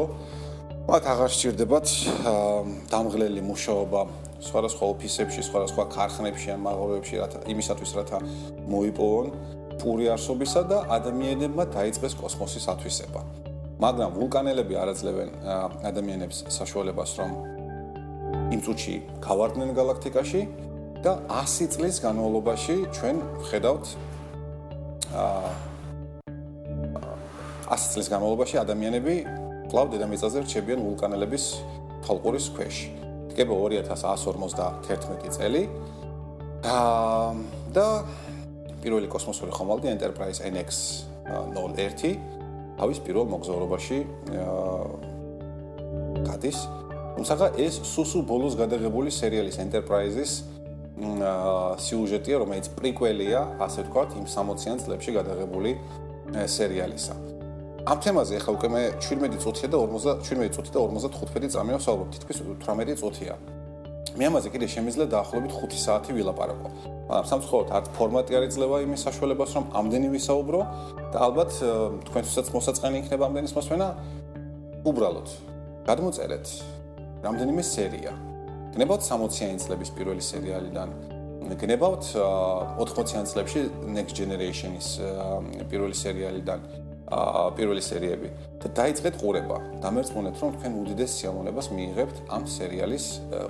მათ 0.88 1.04
აღარ 1.12 1.30
სჭირდებათ 1.36 1.86
დამღლელი 2.92 3.42
მუშაობა 3.50 4.00
სხვადასხვა 4.40 4.84
ოფისებში, 4.92 5.40
სხვადასხვა 5.48 5.84
ქარხნებში 5.94 6.48
ან 6.54 6.60
მაღაზიებში, 6.64 7.14
რათა 7.20 7.38
იმისათვის 7.52 7.90
რათა 7.98 8.18
მოიპოვონ 8.72 9.26
პური 9.80 10.06
არსობისა 10.14 10.62
და 10.70 10.78
ადამიანებმა 10.96 11.64
დაიწყეს 11.76 12.14
კოსმოსის 12.20 12.64
ათვისება. 12.72 13.20
მაგრამ 13.80 14.10
ვულკანელები 14.18 14.74
არ 14.76 14.92
აძლევენ 14.92 15.30
ადამიანებს 15.88 16.38
საშუალებას, 16.52 17.10
რომ 17.16 17.30
იმ 18.52 18.60
წუთში 18.66 18.94
გავარდნენ 19.24 19.70
galaktikაში 19.72 20.42
და 21.00 21.12
100 21.32 21.68
წლის 21.74 21.96
განმავლობაში 22.04 22.76
ჩვენ 22.92 23.16
ვხედავთ 23.40 23.84
აა 25.16 25.70
100 27.70 27.92
წლის 27.94 28.08
განმავლობაში 28.12 28.56
ადამიანები 28.60 29.14
კვლავ 29.70 29.86
დედამიწაზე 29.94 30.38
რჩებიან 30.44 30.80
ვულკანელების 30.84 31.44
თვალყურის 32.04 32.46
ქვეშ. 32.56 32.76
დგება 33.30 33.54
2151 33.54 35.30
წელი. 35.30 35.62
და 37.70 37.86
პირველი 38.82 39.08
კოსმოსური 39.08 39.52
ხომალდი 39.54 39.88
Enterprise 39.94 40.44
NX-01 40.44 42.39
თავის 42.80 42.98
პირველ 43.04 43.26
მოგზაურობაში 43.28 43.98
გადის 46.24 46.58
თუმცა 47.20 47.52
ეს 47.60 47.74
სუსუ 47.84 48.24
ბოლოს 48.24 48.56
გადაღებული 48.56 49.12
სერიალის 49.12 49.60
Enterprise-ის 49.60 50.32
სიუჟეტია, 51.00 52.36
რომელიც 52.42 52.66
პრიკველია, 52.76 53.40
ასე 53.64 53.84
ვთქვათ, 53.88 54.16
იმ 54.20 54.26
60-იან 54.28 54.78
წლებში 54.84 55.10
გადაღებული 55.16 55.70
სერიალისა. 56.56 57.14
ამ 57.90 57.98
თემაზე 58.04 58.36
ახლა 58.36 58.52
უკვე 58.56 58.68
მე 58.68 58.82
17 59.00 59.40
წუთია 59.40 59.68
და 59.72 59.78
40 59.80 60.20
17 60.20 60.52
წუთი 60.56 60.70
და 60.76 60.80
55 60.84 61.54
წამია 61.56 61.76
ვსაუბრობ, 61.80 62.08
თითქმის 62.14 62.38
18 62.60 63.00
წუთია. 63.00 63.34
მე 64.18 64.24
ამაზე 64.30 64.48
კიდე 64.50 64.66
შემიძლია 64.74 65.06
დაახლოებით 65.14 65.52
5 65.60 65.76
საათი 65.84 66.10
ვილაპარაკო. 66.16 66.68
მაგრამ 67.10 67.26
სამწუხაროდ 67.30 67.68
არც 67.76 67.86
ფორმატი 67.94 68.32
არ 68.38 68.44
იძლევა 68.50 68.76
იმის 68.86 69.00
საშუალებას, 69.06 69.50
რომ 69.56 69.64
ამდენი 69.80 70.08
ვისაუბრო 70.14 70.60
და 71.12 71.18
ალბათ 71.26 71.50
თქვენთვისაც 72.06 72.46
მოსაწყენი 72.54 72.96
იქნება 73.02 73.24
ამდენის 73.30 73.52
მოსვენა. 73.58 73.88
უბრალოდ 74.90 75.28
გადმოწერეთ 75.86 76.46
რამდენიმე 77.26 77.62
სერია. 77.62 78.12
გნებავთ 78.74 79.02
60-იანი 79.10 79.58
წლების 79.62 79.90
პირველი 79.98 80.22
სერიალიდან. 80.22 80.88
გნებავთ 81.60 82.04
80-იანი 82.78 83.26
წლებში 83.30 83.60
Next 83.90 84.14
Generation-ის 84.14 84.88
პირველი 85.70 85.96
სერიალიდან 85.98 86.58
პირველი 87.10 87.82
სერიები 87.82 88.28
და 88.62 88.66
დაიწყეთ 88.70 89.14
ყურება. 89.18 89.56
დამერწმუნეთ, 89.82 90.34
რომ 90.40 90.50
თქვენ 90.56 90.72
უდიდეს 90.80 91.10
სიამოვნებას 91.18 91.66
მიიღებთ 91.74 92.16
ამ 92.30 92.42
სერიალის 92.46 93.04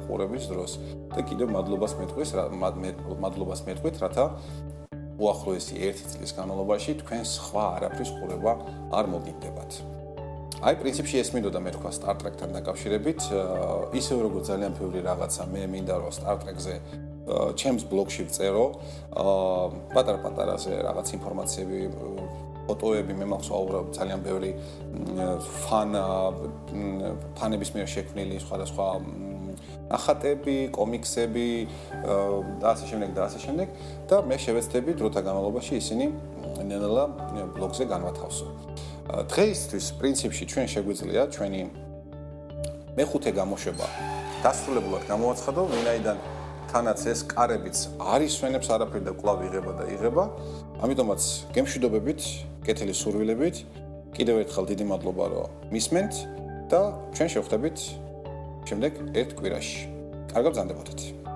ყურების 0.09 0.45
დროს. 0.49 0.71
და 1.11 1.21
კიდევ 1.29 1.49
მადლობას 1.57 1.93
მეტყვის, 2.01 2.31
მადლობას 3.21 3.61
მეტყვით, 3.69 3.97
რათა 4.01 4.25
უახლოესი 5.21 5.75
1 5.77 6.07
წლის 6.11 6.33
განმავლობაში 6.39 6.91
თქვენ 7.05 7.23
სხვა 7.29 7.65
არაფრის 7.77 8.11
ყურება 8.17 8.53
არ 8.97 9.05
მოგინდებათ. 9.13 9.71
აი 10.61 10.75
პრინციპში 10.81 11.17
ეს 11.21 11.29
მინდოდა 11.37 11.61
მე 11.61 11.71
თქვა 11.77 11.91
Star 11.93 12.15
Trek-თან 12.21 12.51
დაკავშირებით, 12.57 13.21
ისე 13.97 14.13
როგორც 14.17 14.45
ძალიან 14.49 14.73
ბევრი 14.81 15.01
რაღაცა 15.09 15.43
მე 15.53 15.63
მინდა 15.73 15.95
რომ 16.01 16.13
Star 16.13 16.37
Trek-ზე 16.41 16.75
ჩემს 17.61 17.85
ბლოგში 17.91 18.23
ვწერო, 18.29 18.67
პატარ-პატარაზე 19.93 20.73
რაღაც 20.89 21.07
ინფორმაციები, 21.17 21.79
ფოტოები 22.71 23.19
მე 23.19 23.27
მაქვს 23.35 23.51
აუბრალ 23.51 23.85
ძალიან 23.99 24.21
ბევრი 24.23 24.51
ფან 25.67 25.91
ფანების 27.35 27.71
მიერ 27.75 27.89
შექმნილი 27.91 28.37
სხვადასხვა 28.47 28.87
ახატები, 29.91 30.71
კომიქსები 30.71 31.49
და 32.63 32.67
ასე 32.71 32.85
შემდეგ 32.95 33.11
და 33.17 33.23
ასე 33.27 33.39
შემდეგ 33.43 33.69
და 34.07 34.17
მე 34.31 34.37
შევეცდები 34.39 34.91
დროთა 35.03 35.21
განმავლობაში 35.27 35.75
ისინი 35.83 36.07
ნელა 36.71 37.05
ბლოგზე 37.59 37.85
განვათავსო. 37.91 38.47
დღეისთვის 39.11 39.87
პრინციპში 39.99 40.45
ჩვენ 40.47 40.67
შეგვიძლია 40.71 41.23
ჩვენი 41.35 41.63
მეხუთე 42.95 43.31
გამოშვება 43.41 43.87
დასრულებულად 44.45 45.03
გამოაცხადო, 45.11 45.61
ვინაიდან 45.75 46.17
თანაც 46.71 47.01
ეს 47.11 47.21
კარებიც 47.27 47.77
არის 47.99 48.35
ვენებს 48.43 48.69
არაფერი 48.71 49.05
და 49.09 49.13
კლავ 49.19 49.39
იღება 49.49 49.73
და 49.75 49.85
იღება. 49.91 50.25
ამიტომაც 50.87 51.23
გემშვიდობებით, 51.55 52.21
კეთილი 52.67 52.95
სურვილებით, 52.95 53.57
კიდევ 54.15 54.37
ერთხელ 54.47 54.65
დიდი 54.71 54.85
მადლობა 54.91 55.25
რომ 55.35 55.51
მისმენთ 55.75 56.15
და 56.71 56.81
ჩვენ 57.15 57.29
შევხვდებით 57.35 57.79
შემდეგ 58.71 58.93
ერთ 59.19 59.31
კვირაში. 59.39 59.81
კარგად 60.31 60.51
ბრძანდებოდეთ. 60.55 61.30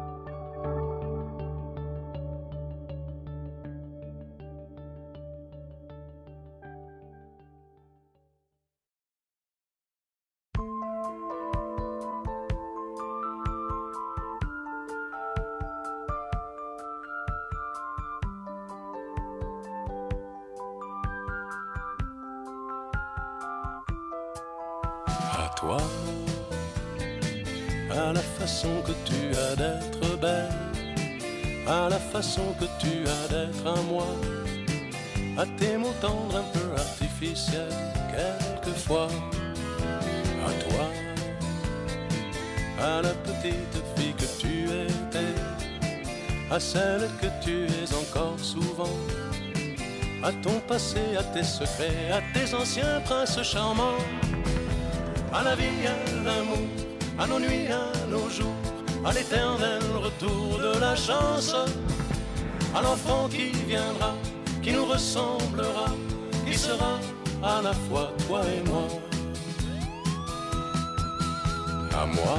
À 46.55 46.61
celle 46.61 47.09
que 47.21 47.27
tu 47.45 47.65
es 47.65 47.95
encore 47.95 48.39
souvent. 48.39 48.97
À 50.23 50.31
ton 50.45 50.61
passé, 50.69 51.01
à 51.19 51.25
tes 51.35 51.43
secrets, 51.43 52.13
à 52.13 52.21
tes 52.33 52.55
anciens 52.55 53.01
princes 53.05 53.43
charmants, 53.43 53.99
à 55.33 55.43
la 55.43 55.57
vie, 55.57 55.85
à 55.95 55.97
l'amour, 56.25 56.69
à 57.19 57.27
nos 57.27 57.41
nuits, 57.41 57.67
à 57.73 58.07
nos 58.09 58.29
jours, 58.29 58.61
à 59.05 59.13
l'éternel 59.13 59.83
retour 59.97 60.59
de 60.59 60.79
la 60.79 60.95
chance, 60.95 61.57
à 62.73 62.83
l'enfant 62.83 63.29
qui 63.29 63.51
viendra, 63.67 64.15
qui 64.63 64.73
nous 64.73 64.85
ressemblera, 64.85 65.89
qui 66.47 66.57
sera 66.57 67.01
à 67.43 67.63
la 67.63 67.73
fois 67.73 68.13
toi 68.29 68.43
et 68.57 68.63
moi. 68.69 68.87
À 72.01 72.07
moi, 72.07 72.39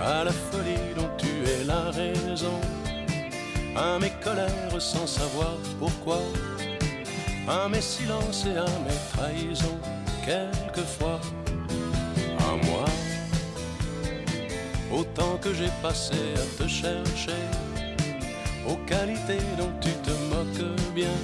à 0.00 0.24
la 0.24 0.32
folie 0.32 0.94
dont 0.96 1.13
la 1.66 1.90
raison. 1.90 2.60
À 3.76 3.98
mes 3.98 4.12
colères 4.22 4.80
sans 4.80 5.06
savoir 5.06 5.56
pourquoi, 5.78 6.20
à 7.48 7.68
mes 7.68 7.80
silences 7.80 8.46
et 8.46 8.56
à 8.56 8.70
mes 8.86 9.00
trahisons, 9.12 9.80
quelquefois, 10.24 11.20
à 12.38 12.66
moi. 12.66 12.84
Autant 14.92 15.36
que 15.42 15.52
j'ai 15.52 15.70
passé 15.82 16.14
à 16.36 16.62
te 16.62 16.68
chercher, 16.68 17.42
aux 18.68 18.76
qualités 18.86 19.44
dont 19.58 19.72
tu 19.80 19.90
te 20.06 20.12
moques 20.32 20.94
bien, 20.94 21.16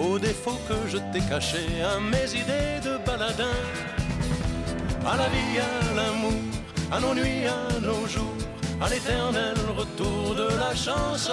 aux 0.00 0.18
défauts 0.18 0.60
que 0.68 0.88
je 0.88 0.98
t'ai 1.12 1.20
cachés, 1.28 1.82
à 1.82 2.00
mes 2.00 2.28
idées 2.32 2.80
de 2.82 2.96
baladin, 3.04 3.58
à 5.06 5.16
la 5.16 5.28
vie, 5.28 5.58
à 5.60 5.94
l'amour, 5.94 6.40
à 6.90 7.00
nos 7.00 7.14
nuits, 7.14 7.46
à 7.46 7.78
nos 7.80 8.06
jours 8.06 8.35
à 8.80 8.88
l'éternel 8.88 9.54
retour 9.76 10.34
de 10.34 10.48
la 10.58 10.74
chance, 10.74 11.30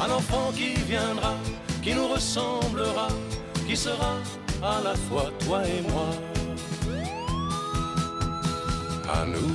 à 0.00 0.06
l'enfant 0.08 0.50
qui 0.54 0.74
viendra, 0.74 1.34
qui 1.82 1.94
nous 1.94 2.08
ressemblera, 2.08 3.08
qui 3.66 3.76
sera 3.76 4.16
à 4.62 4.80
la 4.82 4.94
fois 4.94 5.30
toi 5.44 5.62
et 5.66 5.82
moi. 5.92 6.10
À 9.08 9.24
nous, 9.24 9.54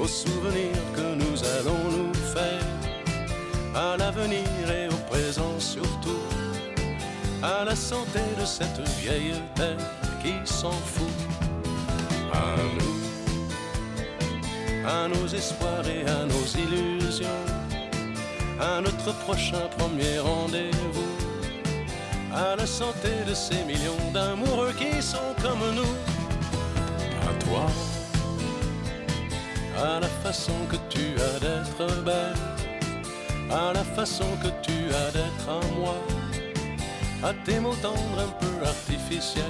aux 0.00 0.06
souvenirs 0.06 0.84
que 0.94 1.14
nous 1.22 1.44
allons 1.56 1.84
nous 1.90 2.14
faire, 2.14 2.66
à 3.74 3.96
l'avenir 3.96 4.46
et 4.70 4.88
au 4.88 5.10
présent 5.10 5.58
surtout, 5.58 6.22
à 7.42 7.64
la 7.64 7.74
santé 7.74 8.20
de 8.38 8.44
cette 8.44 8.80
vieille 9.00 9.34
terre 9.56 9.76
qui 10.22 10.34
s'en 10.44 10.70
fout. 10.70 11.10
À 12.32 12.56
nous 12.78 13.11
à 14.84 15.08
nos 15.08 15.26
espoirs 15.28 15.86
et 15.86 16.08
à 16.08 16.24
nos 16.24 16.46
illusions, 16.58 17.26
à 18.60 18.80
notre 18.80 19.12
prochain 19.20 19.68
premier 19.78 20.18
rendez-vous, 20.18 21.12
à 22.34 22.56
la 22.56 22.66
santé 22.66 23.10
de 23.28 23.34
ces 23.34 23.62
millions 23.64 24.10
d'amoureux 24.12 24.72
qui 24.76 25.00
sont 25.02 25.34
comme 25.40 25.74
nous, 25.74 25.94
à 27.28 27.44
toi, 27.44 27.66
à 29.78 30.00
la 30.00 30.08
façon 30.08 30.54
que 30.68 30.76
tu 30.88 31.14
as 31.20 31.38
d'être 31.40 32.02
belle, 32.02 32.34
à 33.50 33.72
la 33.72 33.84
façon 33.84 34.26
que 34.42 34.48
tu 34.62 34.92
as 34.94 35.10
d'être 35.12 35.48
à 35.48 35.60
moi, 35.76 35.96
à 37.22 37.32
tes 37.44 37.60
mots 37.60 37.76
tendres 37.80 38.18
un 38.18 38.32
peu 38.40 38.66
artificiels, 38.66 39.44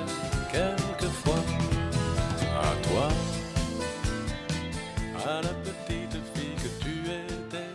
quelquefois, 0.53 1.43
à 2.61 2.89
toi 2.89 3.09
la 5.43 5.55
petite 5.67 6.19
fille 6.35 6.57
que 6.57 6.85
tu 6.85 6.95
étais, 7.11 7.75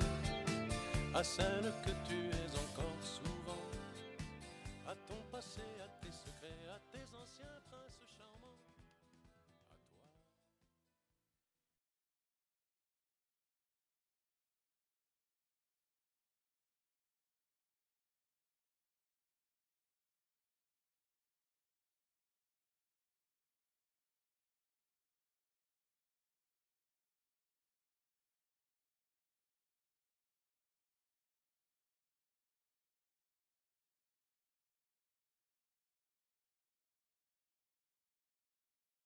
à 1.13 1.23
celle 1.23 1.71
que 1.85 1.91